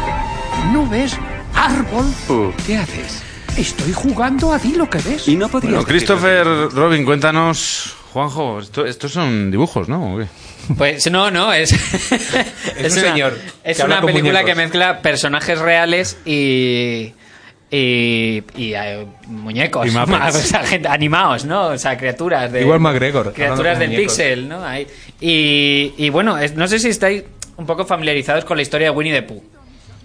[0.73, 1.17] nubes,
[1.55, 2.55] árbol.
[2.67, 3.28] ¿Qué haces?
[3.59, 5.27] Estoy jugando a di lo que ves.
[5.29, 10.15] Y no podrías Bueno, decirlo Christopher Robin, cuéntanos, Juanjo, esto- estos son dibujos, ¿no?
[10.15, 10.27] ¿O qué?
[10.77, 11.73] Pues no, no, es,
[12.77, 14.45] es, un una, señor Es una película muñecos.
[14.51, 17.13] que mezcla personajes reales y.
[17.71, 21.67] Y, y, eh, muñecos, Y o sea, gente- animados, ¿no?
[21.69, 22.63] O sea, criaturas de.
[22.63, 24.15] Igual McGregor, Criaturas del muñecos.
[24.15, 24.65] pixel, ¿no?
[24.65, 24.87] Ahí.
[25.21, 27.25] Y, y bueno, es- no sé si estáis
[27.57, 29.43] un poco familiarizados con la historia de Winnie the Pooh.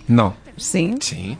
[0.07, 0.35] No.
[0.57, 0.93] Sí.
[0.99, 1.37] Sí.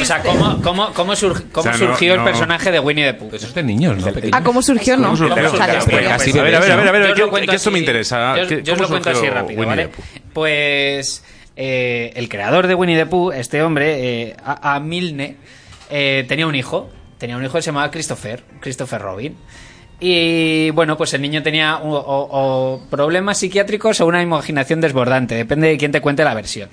[0.00, 2.80] O sea, ¿cómo, cómo, cómo, surg- cómo O sea, no- surgió no- el personaje de
[2.80, 3.30] Winnie the Pooh?
[3.34, 4.12] Eso es de niños, ¿no?
[4.12, 4.30] Pequeños.
[4.38, 4.96] Ah, ¿cómo surgió?
[4.96, 5.04] No.
[5.08, 5.44] ¿Cómo surgió?
[5.46, 6.08] Historia.
[6.10, 7.56] casi A ver, a ver, a ver, a ver, Yo os que, lo cuento que
[7.56, 7.82] esto me así.
[7.84, 8.36] interesa.
[8.36, 9.90] Yo, os- ¿Qué- yo os lo cuento así surgió rápido, Winnie ¿vale?
[10.32, 11.24] Pues
[11.56, 15.36] eh, el creador de Winnie the Pooh, este hombre, eh, a, a Milne,
[15.90, 16.90] eh, tenía un hijo.
[17.18, 19.36] Tenía un hijo que se llamaba Christopher, Christopher Robin.
[20.00, 22.28] Y bueno, pues el niño tenía o, o-
[22.76, 26.68] o problemas psiquiátricos o una imaginación desbordante, depende de quién te cuente la versión.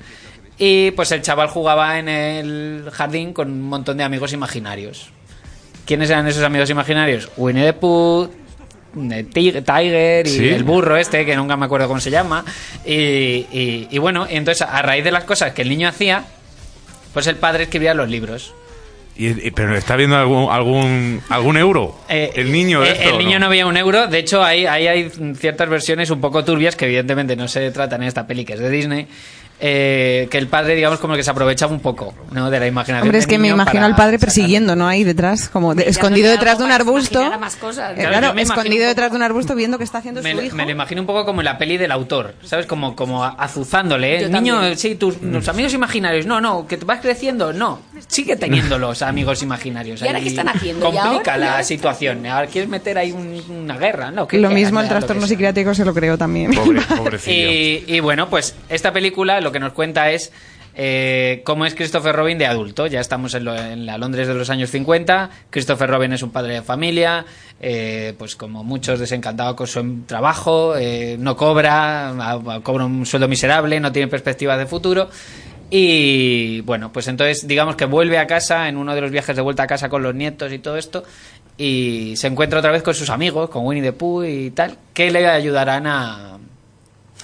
[0.63, 5.09] Y pues el chaval jugaba en el jardín con un montón de amigos imaginarios.
[5.87, 7.29] ¿Quiénes eran esos amigos imaginarios?
[7.35, 10.49] Winnie the Pooh, eh, Tig- Tiger y Sí.
[10.49, 12.45] el burro este, que nunca me acuerdo cómo se llama.
[12.85, 16.25] Y, y- y bueno, y entonces a raíz de las cosas que el niño hacía,
[17.11, 18.53] pues el padre escribía los libros.
[19.17, 21.97] Y- ¿Pero está viendo algún, algún, algún euro?
[22.07, 24.05] Eh, ¿El niño eh, esto, El niño no veía un euro.
[24.05, 28.03] De hecho, ahí, ahí hay ciertas versiones un poco turbias que evidentemente no se tratan
[28.03, 29.07] en esta peli que es de Disney.
[29.63, 32.49] Eh, que el padre, digamos, como que se aprovecha un poco ¿no?
[32.49, 33.03] de la imaginación.
[33.07, 34.87] Hombre, es que me imagino al padre persiguiendo, ¿no?
[34.87, 37.19] Ahí detrás, como de- escondido no detrás de un arbusto.
[37.19, 37.97] imaginar más cosas.
[37.97, 40.55] Eh, Claro, me escondido detrás de un arbusto viendo que está haciendo Me, su hijo.
[40.55, 42.65] me lo imagino un poco como en la peli del autor, ¿sabes?
[42.65, 44.29] Como, como azuzándole, ¿eh?
[44.29, 48.79] Niño, sí, tus, tus amigos imaginarios, no, no, que te vas creciendo, no, sigue teniendo
[48.79, 50.01] los amigos imaginarios.
[50.01, 50.23] ¿Y ahora ahí.
[50.23, 50.89] qué están haciendo?
[50.89, 52.25] ¿Y Complica la situación.
[52.25, 54.27] Ahora quieres meter ahí un- una guerra, ¿no?
[54.27, 56.51] que Lo mismo el lo trastorno psiquiátrico se lo creo también.
[56.53, 56.81] Pobre.
[57.27, 60.31] Y, y bueno, pues esta película que nos cuenta es
[60.75, 62.87] eh, cómo es Christopher Robin de adulto.
[62.87, 65.29] Ya estamos en, lo- en la Londres de los años 50.
[65.49, 67.25] Christopher Robin es un padre de familia,
[67.59, 72.13] eh, pues como muchos desencantado con su trabajo, eh, no cobra,
[72.63, 75.09] cobra un sueldo miserable, no tiene perspectivas de futuro.
[75.69, 79.41] Y bueno, pues entonces digamos que vuelve a casa en uno de los viajes de
[79.41, 81.03] vuelta a casa con los nietos y todo esto
[81.57, 85.11] y se encuentra otra vez con sus amigos, con Winnie the Pooh y tal, que
[85.11, 86.39] le ayudarán a,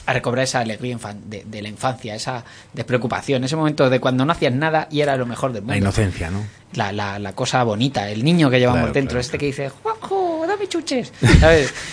[0.08, 2.44] a recobrar esa alegría infan- de, de la infancia, esa
[2.74, 5.74] despreocupación, ese momento de cuando no hacías nada y era lo mejor del mundo.
[5.74, 6.44] La inocencia, ¿no?
[6.74, 9.70] La, la- la cosa bonita, el niño que llevamos Claro, dentro, claro, este que dice,
[9.70, 11.14] Juanjo, dame chuches.
[11.40, 11.74] ¿Sabes?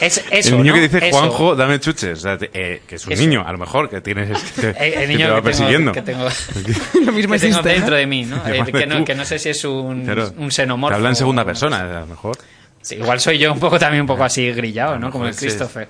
[0.00, 0.74] Es, eso, el niño ¿no?
[0.76, 1.18] que dice Eso.
[1.18, 2.18] Juanjo, dame chuches.
[2.20, 3.20] o sea, te- eh, que es un Eso.
[3.22, 4.28] niño, a lo mejor, que tienes.
[4.54, 5.90] Que, el que niño te va que persiguiendo.
[5.90, 7.96] tengo, que tengo, Lo mismo que tengo existe, dentro ¿no?
[7.96, 8.36] de mí, ¿no?
[8.46, 10.32] Eh, que, no que no sé si es un, Claro.
[10.36, 10.94] un Te xenomorfo.
[10.94, 12.38] habla en segunda persona, a lo mejor.
[12.80, 15.10] Sí, igual soy yo un poco también un poco así grillado, ¿no?
[15.10, 15.88] Como el sí, Christopher.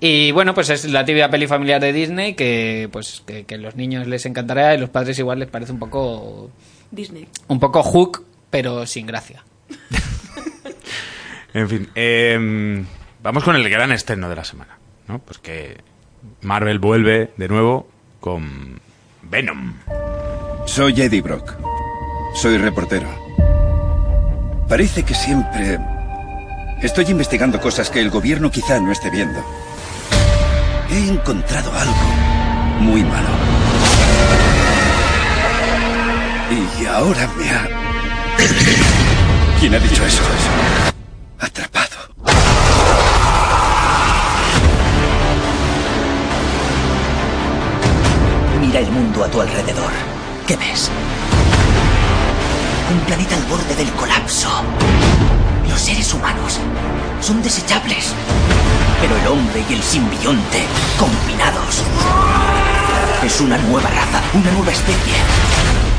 [0.00, 3.76] Y bueno, pues es la típica peli familiar de Disney que pues que, que los
[3.76, 6.50] niños les encantará y los padres igual les parece un poco
[6.90, 7.28] Disney.
[7.48, 9.44] un poco hook, pero sin gracia.
[11.52, 12.84] En fin, eh,
[13.22, 14.78] vamos con el gran estreno de la semana,
[15.08, 15.18] ¿no?
[15.18, 15.78] Pues que
[16.42, 17.88] Marvel vuelve de nuevo
[18.20, 18.80] con
[19.22, 19.74] Venom.
[20.66, 21.54] Soy Eddie Brock.
[22.34, 23.08] Soy reportero.
[24.68, 25.80] Parece que siempre
[26.82, 29.44] estoy investigando cosas que el gobierno quizá no esté viendo.
[30.90, 31.94] He encontrado algo
[32.80, 33.28] muy malo.
[36.80, 37.68] Y ahora me ha...
[39.60, 40.22] ¿Quién ha dicho eso?
[41.38, 41.96] Atrapado.
[48.60, 49.90] Mira el mundo a tu alrededor.
[50.46, 50.90] ¿Qué ves?
[52.92, 54.48] Un planeta al borde del colapso.
[55.70, 56.58] Los seres humanos
[57.20, 58.12] son desechables.
[59.00, 60.62] Pero el hombre y el simbionte,
[60.98, 61.82] combinados,
[63.24, 65.14] es una nueva raza, una nueva especie,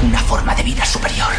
[0.07, 1.30] una forma de vida superior.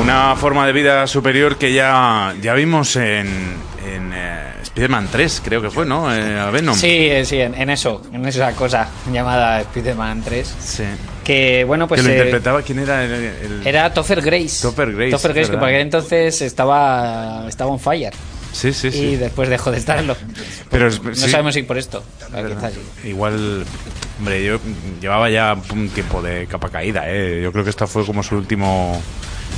[0.00, 5.60] Una forma de vida superior que ya, ya vimos en, en eh, Spider-Man 3, creo
[5.60, 6.14] que fue, ¿no?
[6.14, 6.74] Eh, a Venom.
[6.74, 10.54] Sí, sí, en, en eso, en esa cosa llamada Spider-Man 3.
[10.58, 10.84] Sí.
[11.24, 13.04] Que bueno, pues que lo eh, interpretaba, ¿quién era?
[13.04, 14.60] El, el- era Topher Grace.
[14.62, 18.12] Topher Grace, Topher Grace, que por aquel entonces estaba, estaba on fire.
[18.52, 18.98] Sí, sí, sí.
[18.98, 20.16] Y después dejó de estarlo.
[20.70, 21.30] Pero es- no sí.
[21.30, 22.02] sabemos si por esto.
[23.04, 23.64] Igual,
[24.18, 24.58] hombre, yo
[25.00, 27.40] llevaba ya un tiempo de capa caída, ¿eh?
[27.42, 29.00] Yo creo que esta fue como su último...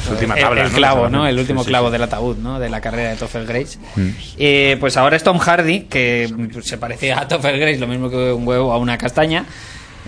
[0.06, 1.26] Su última tabla, el clavo, ¿no?
[1.26, 1.92] El último Sí, sí, clavo sí.
[1.92, 2.58] del ataúd, ¿no?
[2.60, 3.78] De la carrera de Topher Grace.
[3.96, 4.08] Mm.
[4.36, 8.10] Eh, pues ahora es Tom Hardy, que pues, se parecía a Topher Grace, lo mismo
[8.10, 9.46] que un huevo a una castaña.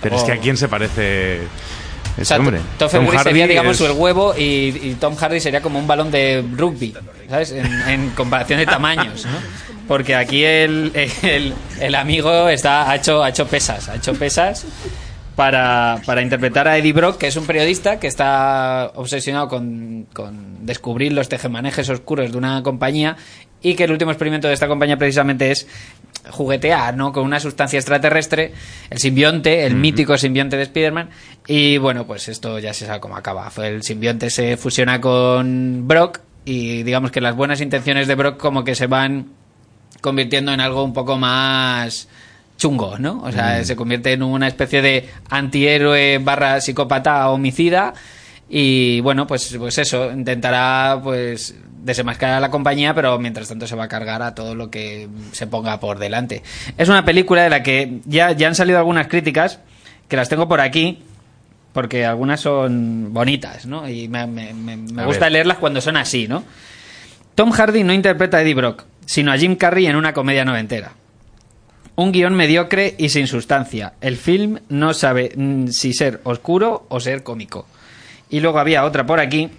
[0.03, 2.61] Pero es que O- a quién se parece o ese sea, hombre.
[2.79, 4.43] Tom Hardy sería, digamos, es- el huevo y,
[4.83, 6.95] y Tom Hardy sería como un balón de rugby,
[7.29, 7.53] ¿sabes?
[7.53, 9.39] En, en comparación de tamaños, ¿no?
[9.89, 10.91] Porque aquí el,
[11.23, 14.65] el, el amigo está, ha, hecho, ha hecho pesas, ha hecho pesas
[15.37, 20.65] para, para interpretar a Eddie Brock, que es un periodista que está obsesionado con, con
[20.67, 23.17] descubrir los tejemanejes oscuros de una compañía
[23.63, 25.67] y que el último experimento de esta compañía precisamente es
[26.31, 27.13] juguetear ¿no?
[27.13, 28.53] con una sustancia extraterrestre,
[28.91, 31.11] el simbionte, el mítico simbionte de Spider-Man.
[31.47, 33.51] Y bueno, pues esto ya se sabe cómo acaba.
[33.63, 38.65] El simbionte se fusiona con Brock y digamos que las buenas intenciones de Brock como
[38.65, 39.27] que se van
[40.01, 42.09] convirtiendo en algo un poco más
[42.59, 43.23] chungo, ¿no?
[43.23, 43.65] O sea, Mm.
[43.65, 47.93] se convierte en una especie de antihéroe barra psicópata homicida
[48.49, 51.55] y bueno, pues, pues eso, intentará pues
[51.87, 55.09] desenmascarar a la compañía, pero mientras tanto se va a cargar a todo lo que
[55.33, 56.43] se ponga por delante.
[56.77, 59.61] Es una película de la que ya, ya han salido algunas críticas,
[60.09, 61.03] que las tengo por aquí,
[61.73, 63.89] porque algunas son bonitas, ¿no?
[63.89, 65.33] Y me, me- me- gusta ver.
[65.33, 66.45] leerlas cuando son así, ¿no?
[67.35, 70.93] Tom Hardy no interpreta a Eddie Brock, sino a Jim Carrey en una comedia noventera.
[71.95, 73.95] Un guion mediocre y sin sustancia.
[74.01, 77.67] El film no sabe mm, si ser oscuro o ser cómico.
[78.29, 79.51] Y luego había otra por aquí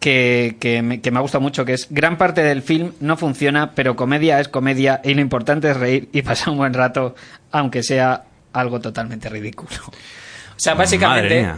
[0.00, 3.16] que, que me, que me ha gustado mucho, que es gran parte del film no
[3.16, 7.14] funciona, pero comedia es comedia y lo importante es reír y pasar un buen rato,
[7.50, 9.70] aunque sea algo totalmente ridículo.
[9.88, 11.48] O sea, básicamente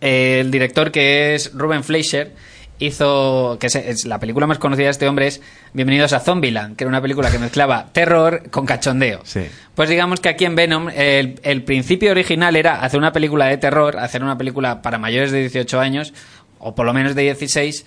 [0.00, 2.34] eh, el director que es Ruben Fleischer
[2.80, 5.40] hizo, que es, es la película más conocida de este hombre es
[5.72, 9.20] Bienvenidos a Zombieland, que era una película que mezclaba terror con cachondeo.
[9.24, 9.42] Sí.
[9.74, 13.58] Pues digamos que aquí en Venom el, el principio original era hacer una película de
[13.58, 16.12] terror, hacer una película para mayores de 18 años,
[16.60, 17.84] o por lo menos de 16,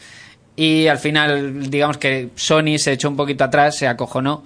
[0.55, 4.43] y al final digamos que Sony se echó un poquito atrás, se acojonó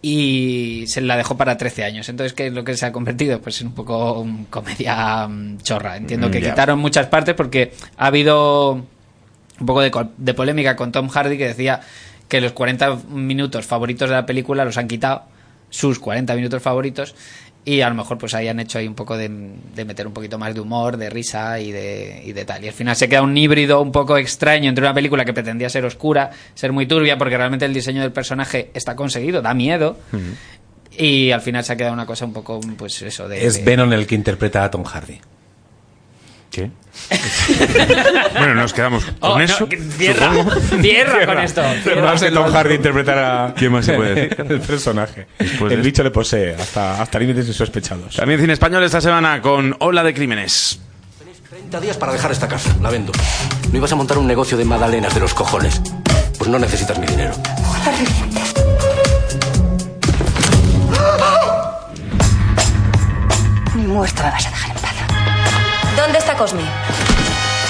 [0.00, 2.08] y se la dejó para 13 años.
[2.08, 3.40] Entonces, ¿qué es lo que se ha convertido?
[3.40, 5.96] Pues en un poco un comedia mm, chorra.
[5.96, 6.50] Entiendo que Mm, ya.
[6.50, 11.46] quitaron muchas partes porque ha habido un poco de, de polémica con Tom Hardy que
[11.48, 11.80] decía
[12.28, 15.22] que los 40 minutos favoritos de la película los han quitado,
[15.70, 17.14] sus 40 minutos favoritos,
[17.64, 20.12] y a lo mejor pues ahí han hecho ahí un poco de, de meter un
[20.12, 22.64] poquito más de humor, de risa y de, y de tal.
[22.64, 25.68] Y al final se queda un híbrido un poco extraño entre una película que pretendía
[25.68, 29.96] ser oscura, ser muy turbia, porque realmente el diseño del personaje está conseguido, da miedo,
[30.98, 33.46] y al final se ha quedado una cosa un poco, pues eso, de...
[33.46, 35.20] Es de- Venom el que interpreta a Tom Hardy.
[36.52, 36.70] ¿Qué?
[38.38, 39.66] bueno, nos quedamos con Oh, no, eso.
[39.66, 40.50] supongo.
[40.82, 41.62] cierra con esto.
[41.82, 42.02] cierra.
[42.02, 43.54] Más de Tom Hardy interpretar a...
[43.56, 44.46] ¿Quién más se puede decir?
[44.50, 45.26] el personaje.
[45.38, 48.16] Después el de bicho le posee hasta, hasta límites insospechados.
[48.16, 50.78] También cine español esta semana con Ola de Crímenes.
[51.48, 52.76] 30 días para dejar esta casa.
[52.82, 53.12] La vendo.
[53.70, 55.80] ¿No ibas a montar un negocio de magdalenas de los cojones?
[56.36, 57.32] Pues no necesitas mi dinero.
[63.74, 64.81] Ni muerto me vas a dejar.
[65.96, 66.62] ¿Dónde está Cosme?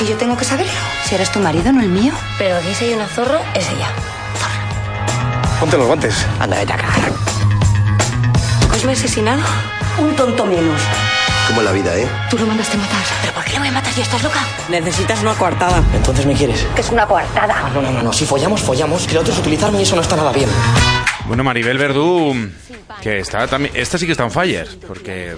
[0.00, 0.72] ¿Y yo tengo que saberlo?
[1.04, 2.12] Si eres tu marido, no el mío.
[2.38, 3.88] Pero aquí si hay una zorra, es ella.
[5.60, 6.26] Ponte los guantes.
[6.40, 6.88] Anda, vete acá.
[8.70, 9.40] ¿Cosme asesinado?
[9.98, 10.80] Un tonto menos.
[11.46, 12.08] Como la vida, ¿eh?
[12.30, 13.02] Tú lo mandaste matar.
[13.20, 13.92] ¿Pero por qué lo voy a matar?
[13.96, 14.40] ¿Estás loca?
[14.68, 15.82] Necesitas una coartada.
[15.94, 16.66] Entonces me quieres.
[16.74, 17.70] Que es una coartada.
[17.74, 18.12] No, no, no, no.
[18.12, 19.06] Si follamos, follamos.
[19.06, 20.48] Que lo otro es utilizarme y eso no está nada bien.
[21.26, 22.34] Bueno, Maribel Verdú,
[23.00, 23.72] que está también.
[23.76, 25.34] Esta sí que está on fire, porque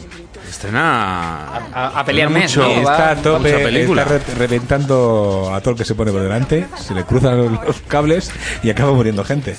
[0.48, 1.46] estrena.
[1.72, 2.80] A, a pelear mes, mucho, ¿no?
[2.80, 4.02] Está a mucha tope, película.
[4.02, 7.80] está re- reventando a todo el que se pone por delante, se le cruzan los
[7.82, 8.30] cables
[8.62, 9.56] y acaba muriendo gente.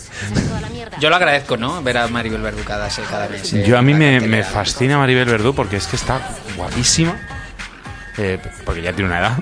[0.99, 1.82] Yo lo agradezco, ¿no?
[1.84, 3.53] Ver a Maribel Verdú cada, cada mes.
[3.53, 6.21] eh, Yo a mí me, me fascina Maribel Verdú porque es que está
[6.57, 7.15] guapísima.
[8.17, 9.38] eh, porque ya tiene una edad.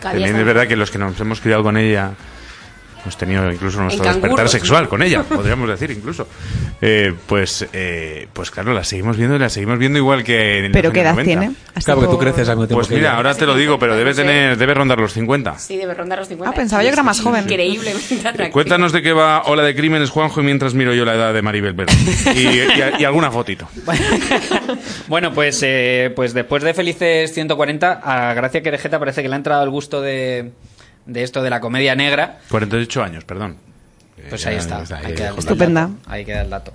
[0.00, 2.12] También es verdad que los que nos hemos criado con ella
[3.02, 6.26] hemos tenido incluso nuestro despertar sexual con ella, podríamos decir incluso.
[6.80, 10.62] Eh, pues, eh, pues claro, la seguimos viendo y la seguimos viendo igual que en
[10.64, 11.40] los ¿Pero qué edad 90.
[11.40, 11.54] tiene?
[11.74, 13.54] Así Claro, porque tú por- creces al mismo tiempo Pues que mira, ahora te lo
[13.56, 15.58] digo, pero debe tener, debe rondar los 50.
[15.58, 16.50] Sí, debe rondar los 50.
[16.50, 17.42] Ah, pensaba yo que era más joven.
[17.44, 18.50] Increíblemente atractiva.
[18.50, 21.42] Cuéntanos de qué va Ola de Crímenes, Juanjo, y mientras miro yo la edad de
[21.42, 21.74] Maribel.
[22.34, 22.68] Y, y-
[23.00, 23.68] y alguna fotito.
[25.08, 29.36] Bueno, pues, eh, pues después de Felices 140, a Gracia Querejeta parece que le ha
[29.38, 30.52] entrado el gusto de,
[31.08, 32.38] de esto de la comedia negra.
[32.50, 33.56] 48 años, perdón.
[34.28, 34.78] Pues ahí está.
[34.78, 35.34] ahí ahí queda.
[35.36, 35.90] Estupenda.
[36.06, 36.72] Ahí queda el dato.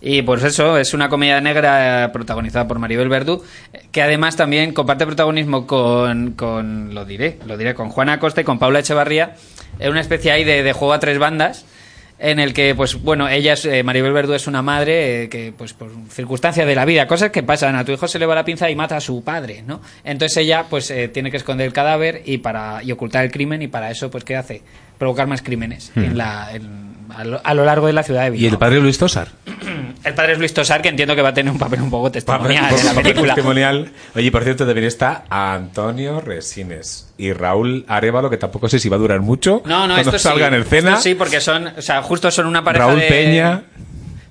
[0.00, 4.34] Y pues eso, es una comedia negra eh, protagonizada por Maribel Verdú, eh, que además
[4.34, 8.80] también comparte protagonismo con, con lo diré, lo diré, con Juana Acosta y con Paula
[8.80, 9.36] Echevarría,
[9.78, 11.66] en una especie ahí de, de juego a tres bandas,
[12.22, 15.52] en el que, pues bueno, ella, es, eh, Maribel Verdú es una madre eh, que,
[15.56, 18.34] pues por circunstancias de la vida, cosas que pasan, a tu hijo se le va
[18.36, 19.80] la pinza y mata a su padre, ¿no?
[20.04, 23.60] Entonces ella, pues eh, tiene que esconder el cadáver y para y ocultar el crimen
[23.62, 24.62] y para eso, pues ¿qué hace?
[24.98, 28.28] Provocar más crímenes en la, en- a, lo, a lo largo de la ciudad de
[28.28, 28.52] ¿Y Bilbao.
[28.52, 29.28] el padre Luis Tosar?
[30.04, 32.10] El padre es Luis Tosar, que entiendo que va a tener un papel un poco
[32.10, 33.34] testimonial Papel- en la papel película.
[33.36, 33.92] testimonial.
[34.16, 38.96] Oye, por cierto, también está Antonio Resines y Raúl Arevalo, que tampoco sé si va
[38.96, 39.62] a durar mucho.
[39.64, 40.54] No, no, cuando esto salga sí.
[40.56, 40.96] en escena.
[40.96, 43.06] Sí, porque son, o sea, justo son una pareja Raúl de...
[43.06, 43.62] Peña.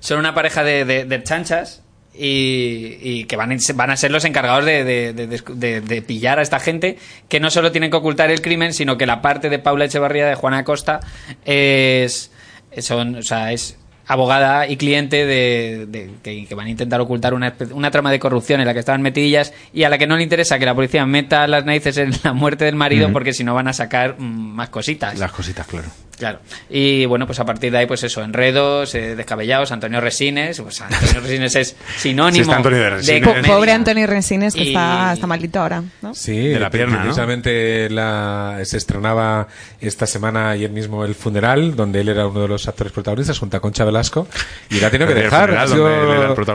[0.01, 4.11] Son una pareja de, de- de chanchas y, y que van a, van a ser
[4.11, 6.97] los encargados de, de- de- de- de pillar a esta gente
[7.29, 10.25] que no solo tienen que ocultar el crimen, sino que la parte de Paula Echevarría,
[10.27, 10.99] de Juana Costa,
[11.45, 12.30] es,
[12.79, 17.33] son, o sea, es abogada y cliente de, de- que, que van a intentar ocultar
[17.33, 20.17] una, una trama de corrupción en la que estaban metidillas y a la que no
[20.17, 23.43] le interesa que la policía meta las narices en la muerte del marido porque si
[23.43, 25.17] no van a sacar mm, más cositas.
[25.17, 25.87] Las cositas, claro.
[26.21, 26.37] Claro.
[26.69, 30.79] Y bueno, pues a partir de ahí, pues eso, enredos, eh, descabellados, Antonio Resines, pues
[30.79, 33.27] Antonio Resines es sinónimo Sí, está Antonio de Resines.
[33.27, 33.51] Comedia.
[33.51, 36.13] Pobre Antonio Resines, que Y- está, está malito ahora, ¿no?
[36.13, 37.01] Sí, De la pierna, ¿no?
[37.05, 39.47] precisamente la, se estrenaba
[39.79, 43.57] esta semana ayer mismo el funeral, donde él era uno de los actores protagonistas junto
[43.57, 44.27] a Concha Velasco,
[44.69, 45.57] y la ha tenido que El dejar.
[45.57, 45.87] Ha sido-.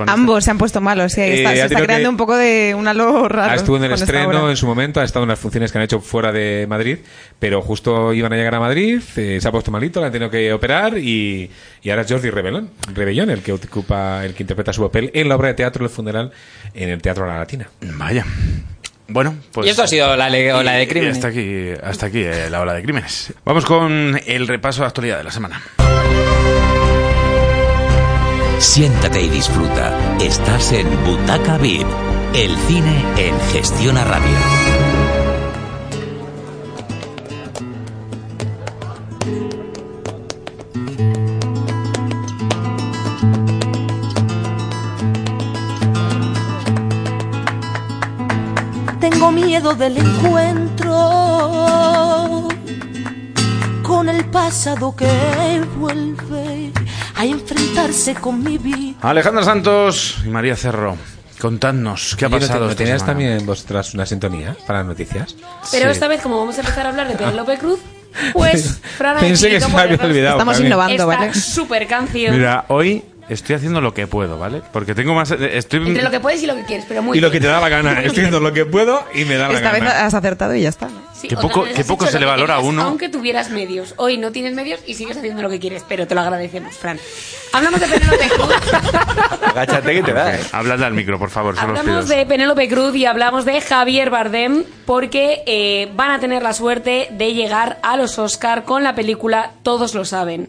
[0.07, 2.37] Ambos se han puesto malos, sí, Eh, está, ha se está creando que- un poco
[2.37, 3.51] de un halo raro.
[3.51, 5.85] Ah, estuvo en el estreno en su momento, ha estado en las funciones que han
[5.85, 6.99] hecho fuera de Madrid,
[7.41, 10.31] pero justo iban a llegar a Madrid, eh, se ha puesto malito, le han tenido
[10.31, 11.51] que operar y,
[11.83, 15.29] y ahora es Jordi Rebellón, Rebellón el que ocupa, el que interpreta su papel en
[15.29, 16.31] la obra de teatro El funeral
[16.75, 17.69] en el Teatro La Latina.
[17.81, 18.25] Vaya.
[19.09, 19.67] Bueno, pues.
[19.67, 21.17] Y esto ha sido la ola de crímenes.
[21.17, 23.33] hasta aquí, hasta aquí eh, la ola de crímenes.
[23.45, 25.63] Vamos con el repaso de actualidad de la semana.
[28.59, 30.19] Siéntate y disfruta.
[30.21, 31.87] Estás en Butaca VIP,
[32.35, 34.56] el cine en Gestiona Radio.
[49.33, 50.93] Miedo del encuentro
[53.83, 55.07] con el pasado que
[55.79, 56.73] vuelve
[57.15, 58.97] a enfrentarse con mi vida.
[59.03, 60.97] Alejandra Santos y María Cerro,
[61.41, 62.65] contadnos, ¿qué ha Oye, ¿no te- pasado?
[62.65, 63.13] ¿No esta tenías semana?
[63.19, 65.37] también vosotras una sintonía para las noticias?
[65.71, 67.81] Pero esta vez, como vamos a empezar a hablar de Penélope Cruz,
[68.33, 71.35] pues Fran Pensé que se me había olvidado, Estamos innovando, esta ¿vale?
[71.35, 72.35] super canción.
[72.37, 74.63] Mira, hoy estoy haciendo lo que puedo, ¿vale?
[74.73, 75.31] Porque tengo más...
[75.31, 75.87] Estoy...
[75.87, 77.61] Entre lo que puedes y lo que quieres, pero muy Y lo que te da
[77.61, 77.93] la gana.
[78.03, 80.07] Estoy haciendo lo que puedo y me da la Esta vez gana.
[80.07, 80.87] has acertado y ya está.
[80.89, 81.07] ¿no?
[81.15, 82.83] Sí, poco- has poco se le que valora a uno.
[82.83, 83.95] Aunque tuvieras medios.
[83.97, 86.99] Hoy no tienes medios y sigues haciendo lo que quieres, pero te lo agradecemos, Fran.
[87.53, 88.51] Hablamos de Penélope Cruz.
[89.43, 90.41] Agáchate que te da, ¿eh?
[90.53, 92.09] Habladle al micro, por favor, Hablamos pidos.
[92.09, 97.09] de Penélope Cruz y hablamos de Javier Bardem porque eh, van a tener la suerte
[97.11, 100.49] de llegar a los Oscar con la película Todos lo saben.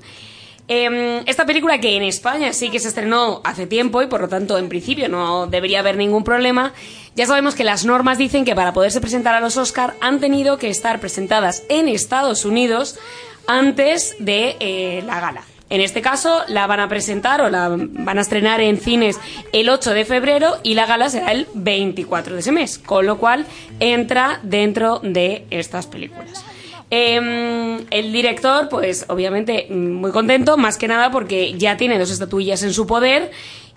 [0.69, 4.27] Eh, esta película que en España sí que se estrenó hace tiempo y por lo
[4.27, 6.73] tanto en principio no debería haber ningún problema,
[7.15, 10.57] ya sabemos que las normas dicen que para poderse presentar a los Oscar han tenido
[10.57, 12.99] que estar presentadas en Estados Unidos
[13.47, 15.43] antes de eh, la gala.
[15.69, 19.19] En este caso la van a presentar o la van a estrenar en cines
[19.53, 23.17] el 8 de febrero y la gala será el 24 de ese mes, con lo
[23.17, 23.45] cual
[23.79, 26.45] entra dentro de estas películas.
[26.89, 32.63] Eh, el director, pues obviamente muy contento, más que nada porque ya tiene dos estatuillas
[32.63, 33.31] en su poder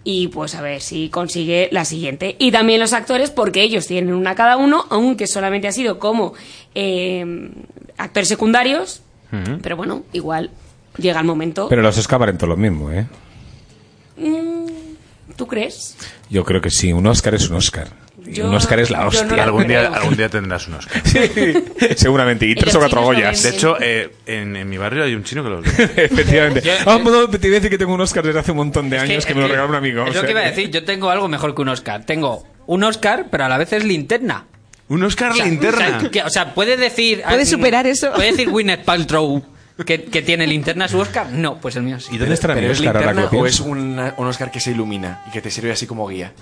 [0.05, 2.37] y pues a ver si consigue la siguiente.
[2.39, 6.33] Y también los actores, porque ellos tienen una cada uno, aunque solamente ha sido como
[6.75, 7.51] eh,
[7.99, 9.03] actores secundarios,
[9.63, 10.51] pero bueno, igual
[10.97, 11.69] llega el momento.
[11.69, 13.07] Pero los Oscar valen todo lo mismo, ¿eh?
[14.17, 15.97] Mm, ¿Tú crees?
[16.29, 17.89] Yo creo que sí, un Oscar es un Oscar.
[18.31, 19.24] Y Yo- un Oscar es la yo hostia.
[19.24, 21.03] no lo algún, día, algún día tendrás un Oscar.
[21.97, 22.47] Seguramente.
[22.47, 23.43] Y tres o cuatro lo Goyas.
[23.43, 26.05] De hecho, eh, en, en mi barrio hay un chino que los ve.
[26.05, 26.62] Efectivamente.
[26.87, 28.99] Ah, bueno, te iba a decir que tengo un Oscar desde hace un montón de
[28.99, 30.03] años que, me lo es regaló un amigo.
[30.03, 30.70] Es o lo sea que iba a decir.
[30.70, 32.05] Yo tengo algo mejor que un Oscar.
[32.07, 34.47] Tengo un Oscar, pero a la vez es linterna.
[34.89, 35.97] ¿Un Oscar O sea, linterna?
[35.97, 37.22] O sea, que- o sea, puede decir.
[37.26, 38.12] ¿Puedes superar eso?
[38.12, 39.43] ¿Puede decir Gwyneth Paltrow
[39.87, 41.28] que, que tiene linterna su Oscar?
[41.31, 42.14] No, pues el mío sí.
[42.14, 43.64] ¿Y dónde estará mi ¿Pero es Oscar que linterna lo o es pienso?
[43.70, 46.33] un, un Oscar que se ilumina y que te sirve así como guía?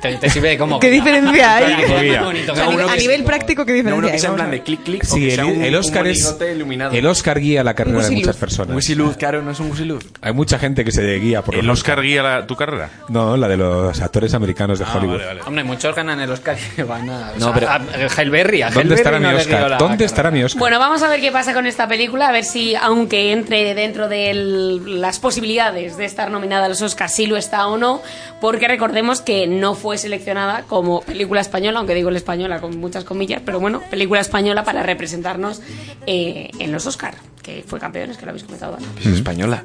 [0.00, 0.78] Te, te sirve como.
[0.78, 1.72] ¿Qué diferencia hay?
[2.14, 4.18] A, bonito, ni- uno a que- nivel práctico, ¿qué No, diferencia uno que hay?
[4.20, 6.08] sea en plan de clic, clic, o Sí, que el, sea un, el Oscar un
[6.08, 6.22] es.
[6.22, 6.92] monigote iluminado.
[6.94, 8.74] El Oscar guía la carrera de muchas personas.
[8.74, 10.04] Gusiluz, claro, no es un gusiluz.
[10.20, 12.90] Hay mucha gente que se guía por ¿El Oscar guía la- tu carrera?
[13.08, 15.14] No, la de los actores americanos de Ah, Hollywood.
[15.14, 15.40] vale, vale.
[15.46, 17.32] Hombre, muchos ganan el Oscar y van a.
[17.36, 19.58] No, o sea, pero- a- a Hailberry, a ¿Dónde estará mi no Oscar?
[19.58, 20.06] guió la ¿Dónde carrera.
[20.06, 20.60] estará mi Oscar?
[20.60, 24.08] Bueno, vamos a ver qué pasa con esta película, a ver si, aunque entre dentro
[24.08, 28.00] de el- las posibilidades de estar nominada a los Oscars, si lo está o no,
[28.40, 33.04] porque recordemos que no fue seleccionada como película española, aunque digo la española con muchas
[33.04, 35.62] comillas, pero bueno, película española para representarnos
[36.06, 39.06] eh, en los Oscars, que fue campeones, que lo habéis comentado antes.
[39.06, 39.64] Es española.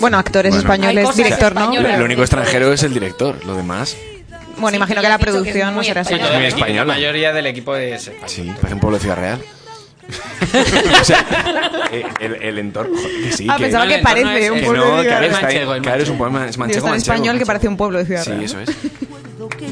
[0.00, 0.60] Bueno, actores Bueno.
[0.72, 1.72] Españoles, director, ¿no?
[1.80, 3.96] Lo único extranjero es el director, lo demás.
[4.58, 6.84] Bueno, Sí, imagino que la que es producción no será española.
[6.84, 8.28] La mayoría del equipo es español.
[8.28, 9.40] Sí, parece un pueblo de Ciudad Real.
[11.00, 11.26] o sea,
[11.92, 12.96] eh, el, el entorno.
[13.22, 15.24] Que sí, Ah, que, pensaba No, que parece es- un que pueblo no, que Ciudad
[15.24, 16.30] está manchego, en- que ahora es un manchego.
[16.32, 17.46] poema, es manchego, tan manchego, español que manchego.
[17.46, 18.70] parece un pueblo de Ciudad Sí, eso es.
[18.70, 19.68] que.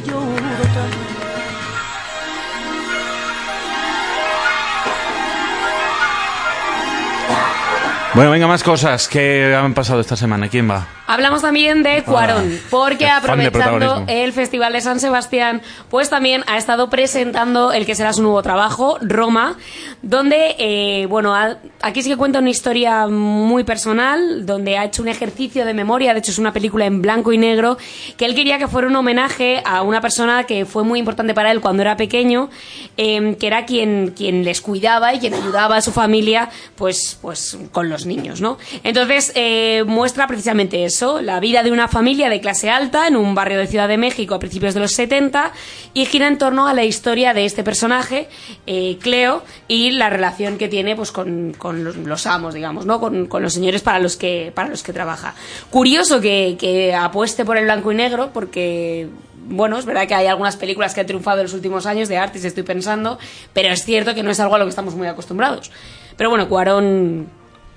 [8.15, 10.49] Bueno, venga, más cosas que han pasado esta semana.
[10.49, 10.87] ¿Quién va?
[11.07, 16.91] Hablamos también de Cuarón, porque aprovechando el Festival de San Sebastián, pues también ha estado
[16.91, 19.57] presentando el que será su nuevo trabajo, Roma,
[20.03, 25.03] donde, eh, bueno, ha- aquí sí que cuenta una historia muy personal, donde ha hecho
[25.03, 27.79] un ejercicio de memoria, de hecho es una película en blanco y negro,
[28.17, 31.51] que él quería que fuera un homenaje a una persona que fue muy importante para
[31.53, 32.51] él cuando era pequeño,
[32.97, 37.57] eh, que era quien, quien les cuidaba y quien ayudaba a su familia, pues, pues
[37.73, 38.59] con los niños, ¿no?
[38.83, 43.35] Entonces, eh, muestra precisamente eso, la vida de una familia de clase alta en un
[43.35, 45.53] barrio de Ciudad de México a principios de los 70
[45.95, 48.29] y gira en torno a la historia de este personaje,
[48.67, 53.01] eh, Cleo, y la relación que tiene pues con, con los, amos, digamos, ¿no?
[53.01, 55.35] Con, con los señores para los que, para los que trabaja.
[55.71, 59.09] Curioso que, que apueste por el blanco y negro porque
[59.49, 62.17] bueno, es verdad que hay algunas películas que han triunfado en los últimos años de
[62.17, 63.19] artes, estoy pensando,
[63.53, 65.71] pero es cierto que no es algo a lo que estamos muy acostumbrados.
[66.17, 67.29] Pero bueno, Cuarón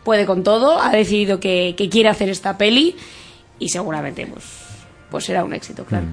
[0.09, 2.95] puede con todo, ha decidido que, que quiere hacer esta peli
[3.59, 4.43] y seguramente pues,
[5.11, 6.07] pues será un éxito, claro.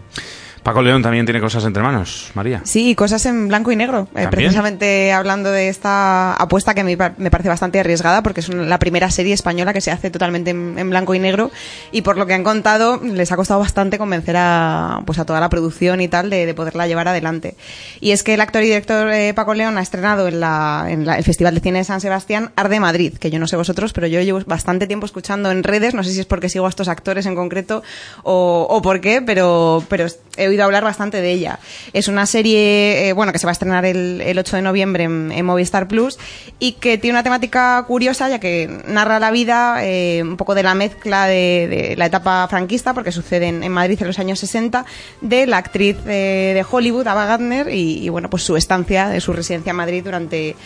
[0.66, 2.60] Paco León también tiene cosas entre manos, María.
[2.64, 4.08] Sí, cosas en blanco y negro.
[4.16, 8.64] Eh, precisamente hablando de esta apuesta que me, me parece bastante arriesgada porque es una-
[8.64, 11.52] la primera serie española que se hace totalmente en, en blanco y negro
[11.92, 15.38] y por lo que han contado les ha costado bastante convencer a, pues a toda
[15.38, 17.54] la producción y tal de, de poderla llevar adelante.
[18.00, 21.06] Y es que el actor y director eh, Paco León ha estrenado en, la, en
[21.06, 23.92] la- el Festival de Cine de San Sebastián Arde Madrid, que yo no sé vosotros,
[23.92, 26.70] pero yo llevo bastante tiempo escuchando en redes, no sé si es porque sigo a
[26.70, 27.84] estos actores en concreto
[28.24, 30.06] o, o por qué, pero, pero
[30.36, 31.58] he oído oído hablar bastante de ella.
[31.92, 35.04] Es una serie, eh, bueno, que se va a estrenar el, el 8 de noviembre
[35.04, 36.18] en, Movistar Plus
[36.58, 40.64] y que tiene una temática curiosa, ya que narra la vida eh, un poco de
[40.64, 44.84] la mezcla de, la etapa franquista, porque sucede en, Madrid en los años 60,
[45.20, 49.70] de la actriz de Hollywood, Ava Gardner, y, bueno, pues su estancia, de su residencia
[49.70, 50.56] en Madrid durante,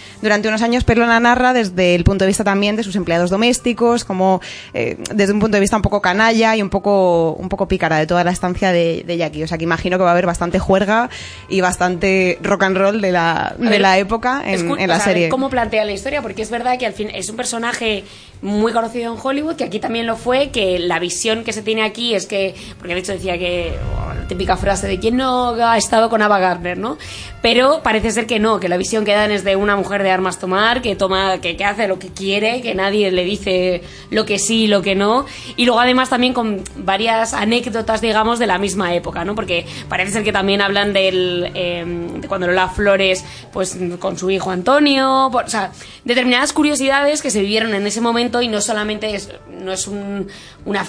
[0.48, 4.04] unos años, pero la narra desde el punto de vista también de sus empleados domésticos,
[4.04, 4.40] como
[4.72, 8.06] eh, desde un punto de vista un poco canalla y un poco, un pícara de
[8.06, 9.42] toda la estancia de, de Jackie.
[9.42, 11.08] O sea que imagino que va a haber bastante juerga
[11.48, 15.30] y bastante rock and roll de la, de ver, la época en, en la serie.
[15.30, 16.20] ¿Cómo plantea la historia?
[16.20, 18.04] Porque es verdad que al fin es un personaje
[18.42, 21.82] muy conocido en Hollywood, que aquí también lo fue, que la visión que se tiene
[21.82, 25.54] aquí es que, porque de hecho decía que oh, la típica frase de quién no
[25.54, 26.96] ha estado con Ava Gardner, ¿no?
[27.42, 30.10] Pero parece ser que no, que la visión que dan es de una mujer de
[30.10, 34.24] armas tomar, que toma, que, que hace lo que quiere, que nadie le dice lo
[34.24, 35.26] que sí, lo que no,
[35.56, 39.34] y luego además también con varias anécdotas, digamos, de la misma época, ¿no?
[39.34, 41.84] Porque parece ser que también hablan del, eh,
[42.16, 45.72] de cuando Lola Flores, pues con su hijo Antonio, o sea,
[46.04, 49.30] determinadas curiosidades que se vivieron en ese momento y no solamente es,
[49.60, 50.26] no es un,
[50.64, 50.86] una,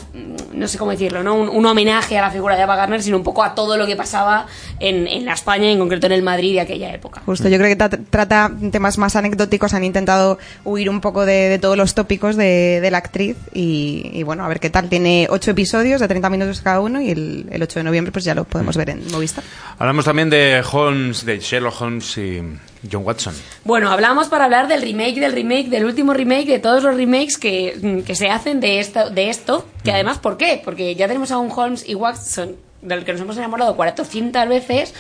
[0.54, 1.36] no sé cómo decirlo, ¿no?
[1.36, 3.86] Un, un homenaje a la figura de Ava Gardner, sino un poco a todo lo
[3.86, 4.48] que pasaba
[4.80, 7.22] en, en la España, en concreto en el Madrid de aquella época.
[7.26, 11.50] Justo, yo creo que tra- trata temas más anecdóticos, han intentado huir un poco de,
[11.50, 14.90] de todos los tópicos de, de la actriz y, y bueno, a ver qué tal.
[14.90, 18.26] Tiene ocho episodios de 30 minutos cada uno y el, el 8 de noviembre pues
[18.26, 19.44] ya lo podemos ver en Movistar.
[19.80, 22.42] Hablamos también de Holmes, de Sherlock Holmes y
[22.90, 23.34] John Watson.
[23.64, 27.38] Bueno, hablamos para hablar del remake, del remake, del último remake, de todos los remakes
[27.38, 30.62] que, mm, que se hacen de esto, de esto, que además, ¿por qué?
[30.64, 34.94] Porque ya tenemos a un Holmes y Watson del que nos hemos enamorado 400 veces.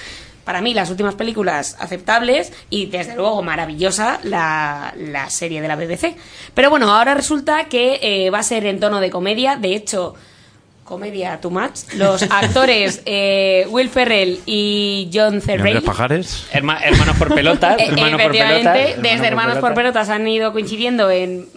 [0.43, 5.75] Para mí, las últimas películas aceptables y, desde luego, maravillosa la, la serie de la
[5.75, 6.15] BBC.
[6.55, 9.55] Pero bueno, ahora resulta que eh, va a ser en tono de comedia.
[9.55, 10.15] De hecho,
[10.91, 11.93] comedia too much.
[11.95, 16.47] Los actores eh, Will Ferrell y John ¿Y Andrés Pajares?
[16.51, 17.75] Herma- hermanos por pelotas.
[17.79, 19.01] eh, hermanos por pelotas.
[19.01, 20.07] desde Hermanos por pelotas.
[20.07, 21.47] Pelotas han ido coincidiendo en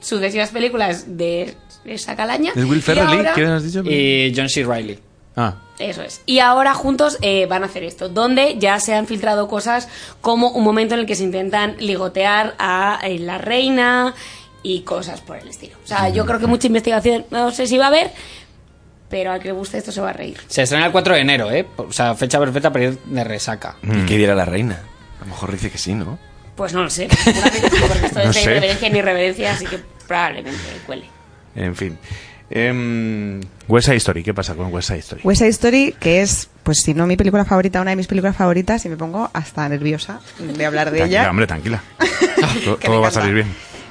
[0.00, 1.54] sucesivas películas de
[1.86, 2.52] esa calaña.
[2.54, 3.06] ¿Es Will Y Ferrell?
[3.08, 3.82] ahora- ¿Quién has dicho?
[3.88, 4.62] Y John C.
[4.62, 4.98] Reilly.
[5.36, 5.54] Ah.
[5.78, 6.20] Eso es.
[6.26, 9.88] Y ahora juntos eh, van a hacer esto, donde ya se han filtrado cosas
[10.20, 14.14] como un momento en el que se intentan ligotear a eh, la reina
[14.62, 15.76] y cosas por el estilo.
[15.82, 18.12] O sea, yo creo que mucha investigación, no sé si va a haber,
[19.12, 20.38] pero al que le guste esto se va a reír.
[20.48, 21.66] Se estrena el 4 de enero, ¿eh?
[21.76, 23.76] O sea, fecha perfecta para ir de resaca.
[23.82, 24.80] ¿Y qué dirá la reina?
[25.20, 26.18] A lo mejor dice que sí, ¿no?
[26.56, 28.44] Pues no lo sé, porque esto No es de sé.
[28.54, 31.04] reverencia ni reverencia, así que probablemente cuele.
[31.54, 31.98] En fin.
[32.50, 35.20] Em, West Side Story, ¿qué pasa con West Side Story?
[35.24, 38.34] West Side Story, que es, pues si no mi película favorita, una de mis películas
[38.36, 41.30] favoritas y me pongo hasta nerviosa de hablar de Tranquila, ella.
[41.30, 41.82] hombre, tranquila.
[42.82, 43.46] todo va a salir bien.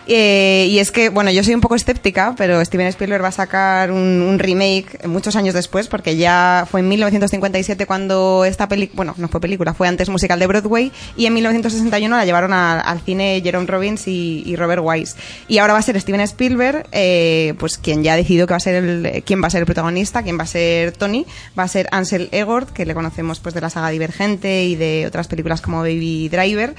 [0.08, 3.32] Eh, y es que, bueno, yo soy un poco escéptica, pero Steven Spielberg va a
[3.32, 9.14] sacar un, remake muchos años después, porque ya fue en 1957 cuando esta película, bueno,
[9.18, 13.42] no fue película, fue antes musical de Broadway, y en 1961 la llevaron al cine
[13.44, 15.16] Jerome Robbins y, Robert Wise.
[15.48, 18.58] Y ahora va a ser Steven Spielberg, eh, pues quien ya ha decidido que va
[18.58, 21.26] a ser el, quién va a ser el protagonista, quién va a ser Tony,
[21.58, 25.06] va a ser Ansel Elgort, que le conocemos pues de la saga Divergente y de
[25.08, 26.76] otras películas como Baby Driver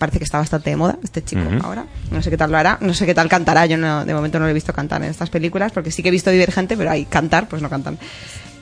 [0.00, 1.64] parece que está bastante de moda este chico Ujú.
[1.64, 1.84] ahora.
[2.10, 3.66] No sé qué tal lo hará, no sé qué tal cantará.
[3.66, 6.08] Yo no, de momento no lo he visto cantar en estas películas porque sí que
[6.08, 7.98] he visto Divergente, pero hay cantar, pues no cantan.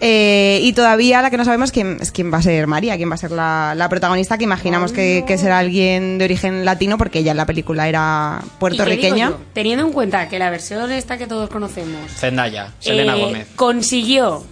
[0.00, 3.10] Eh, y todavía la que no sabemos quién, es quién va a ser María, quién
[3.10, 6.98] va a ser la, la protagonista, que imaginamos que, que será alguien de origen latino
[6.98, 9.30] porque ella en la película era ¿Y qué puertorriqueña.
[9.30, 9.40] yo?
[9.52, 13.48] Teniendo en cuenta que la versión esta que todos conocemos Zendaya, Selena eh, Gómez.
[13.56, 14.44] consiguió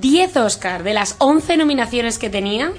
[0.00, 2.72] 10 Oscar de las 11 nominaciones que tenía.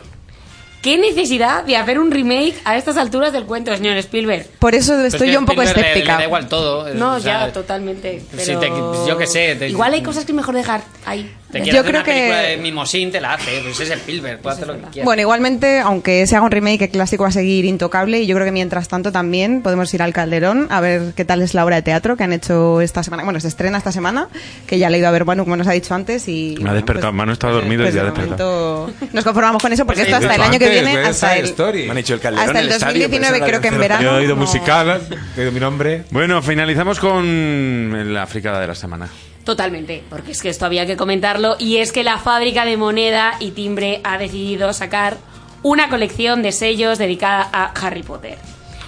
[0.82, 4.46] ¿Qué necesidad de hacer un remake a estas alturas del cuento, señor Spielberg?
[4.60, 6.14] Por eso estoy es que yo un poco Spielberg escéptica.
[6.14, 6.94] Le, da igual todo.
[6.94, 8.20] No, o sea, ya, totalmente.
[8.38, 8.60] si Pero...
[8.60, 8.70] te-
[9.08, 11.34] yo qué sé, te- Igual hay cosas que es mejor dejar ahí.
[11.52, 13.62] Te Yo hacer creo una película que- de Mimosín, te la hace.
[13.64, 15.06] Pues es Spielberg, puede hacer lo que quiera.
[15.06, 18.36] Bueno, igualmente, aunque se haga un remake, el clásico va a seguir intocable y yo
[18.36, 21.64] creo que mientras tanto también podemos ir al Calderón a ver qué tal es la
[21.64, 23.24] obra de teatro que han hecho esta semana.
[23.24, 24.28] Bueno, se estrena esta semana,
[24.68, 26.28] que ya le he ido a ver Manu, como nos ha dicho antes.
[26.28, 27.14] y Me ha despertado.
[27.14, 28.92] Manu estaba dormido pues y ya ha de despertado.
[29.14, 31.86] nos conformamos con eso porque Pues esto hasta el año que viene, hasta el, Story.
[31.86, 33.80] Me han hecho el Calderón hasta el en estadio, 2019 pero esa creo que en
[33.80, 34.04] verano.
[34.04, 35.02] Yo he oído no- musical,
[35.38, 36.04] he oído mi nombre.
[36.12, 39.08] Bueno, finalizamos con la fricada de la semana.
[39.48, 43.36] Totalmente, porque es que esto había que comentarlo y es que la fábrica de moneda
[43.40, 45.16] y timbre ha decidido sacar
[45.64, 48.38] una colección de sellos dedicada a Harry Potter.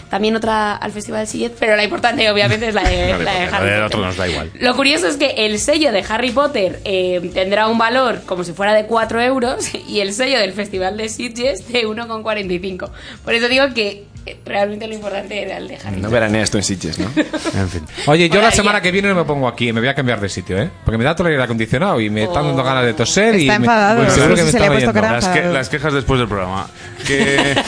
[0.09, 3.39] También otra al Festival Sillet, pero la importante obviamente es la de, Harry la de
[3.39, 3.53] Potter.
[3.53, 3.83] Harry Potter.
[3.83, 4.51] otro nos da igual.
[4.59, 8.51] Lo curioso es que el sello de Harry Potter eh, tendrá un valor como si
[8.51, 12.89] fuera de 4 euros y el sello del Festival de Sitges de 1,45.
[13.23, 14.03] Por eso digo que
[14.45, 16.01] realmente lo importante era el de Harry.
[16.01, 17.09] No veraneas tú en Sitges, ¿no?
[17.55, 17.85] En fin.
[18.07, 20.29] Oye, yo la semana que viene no me pongo aquí, me voy a cambiar de
[20.29, 20.69] sitio, ¿eh?
[20.85, 23.41] Porque me da todo el aire acondicionado y me están dando ganas de toser y
[23.47, 25.53] Está me- enfadado, pues no seguro que me se le están Las, que- enfadado.
[25.53, 26.67] las quejas después del programa.
[27.05, 27.55] Que.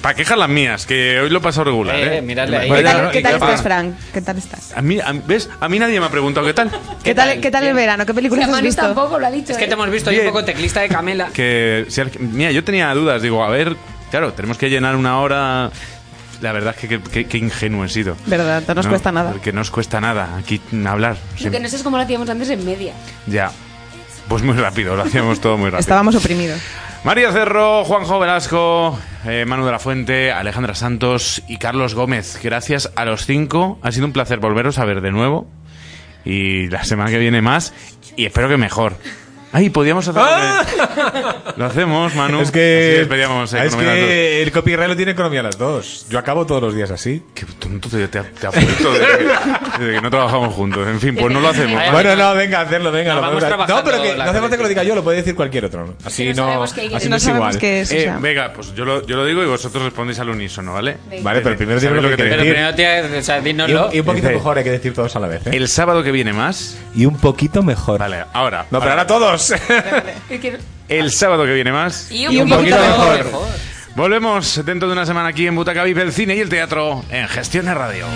[0.00, 1.94] Para quejas las mías, que hoy lo he pasado regular.
[1.96, 2.22] Eh, ¿eh?
[2.22, 2.70] miradle ahí.
[2.70, 3.94] ¿Qué tal, qué y tal estás, Frank?
[4.14, 4.72] ¿Qué tal estás?
[4.74, 5.50] A mí, a- ¿Ves?
[5.60, 6.70] A mí nadie me ha preguntado qué tal.
[7.04, 8.06] ¿Qué tal, ¿qué tal el verano?
[8.06, 8.80] ¿Qué películas has visto?
[8.80, 9.52] tampoco lo ha dicho.
[9.52, 9.68] Es que ¿eh?
[9.68, 11.28] te hemos visto un poco teclista de Camela.
[11.34, 11.86] Que,
[12.20, 13.20] mira, yo tenía dudas.
[13.20, 13.76] Digo, a ver,
[14.10, 15.70] claro, tenemos que llenar una hora.
[16.40, 18.16] La verdad es que que- que- que ingenuo he sido.
[18.26, 19.30] Verdad, no nos cuesta nada.
[19.32, 21.16] Porque no os cuesta nada aquí hablar.
[21.42, 22.94] Lo que no sé es cómo lo hacíamos antes en media.
[23.26, 23.50] Ya.
[24.28, 25.80] Pues muy rápido, lo hacíamos todo muy rápido.
[25.80, 26.60] Estábamos oprimidos.
[27.04, 32.38] María Cerro, Juanjo Velasco, eh, Manu de la Fuente, Alejandra Santos y Carlos Gómez.
[32.42, 33.78] Gracias a los cinco.
[33.82, 35.46] Ha sido un placer volveros a ver de nuevo.
[36.24, 37.72] Y la semana que viene más.
[38.16, 38.96] Y espero que mejor.
[39.52, 40.22] Ay, podíamos hacer.
[41.56, 42.40] Lo hacemos, Manu.
[42.40, 46.06] Es que, Así despedíamos, eh, es que el copyright lo tiene economía las dos.
[46.08, 47.22] Yo acabo todos los días así.
[47.34, 50.86] Qué tonto te, te, te desde que, no trabajamos juntos.
[50.86, 51.80] En fin, pues no lo hacemos.
[51.90, 53.14] Bueno, no, venga, hacerlo, venga.
[53.14, 55.34] Lo vamos no, pero que no hace falta que lo diga yo, lo puede decir
[55.34, 55.86] cualquier otro.
[55.86, 55.94] ¿no?
[56.04, 57.56] Así no no, sabemos qué- así no no es igual.
[57.60, 57.92] es.
[57.92, 58.18] Eh, o sea.
[58.18, 60.96] venga, pues yo lo, yo lo digo y vosotros respondéis al unísono, ¿vale?
[61.22, 62.36] Vale, pero primero ¿Sabéis dime lo que digo?
[62.36, 63.88] Pero primero, tía, o sea, Y dínoslo.
[63.88, 65.46] un, y un poquito Dice- mejor hay que decir todos a la vez.
[65.46, 65.50] ¿eh?
[65.56, 66.78] El sábado que viene más.
[66.94, 67.98] Y un poquito mejor.
[67.98, 68.66] Vale, ahora.
[68.70, 69.39] No, pero ahora todos.
[70.88, 72.10] El sábado que viene más.
[72.10, 73.46] Y y un poquito mejor.
[73.96, 77.28] Volvemos dentro de una semana aquí en Butaca VIP, el cine y el teatro en
[77.28, 78.06] Gestiones Radio.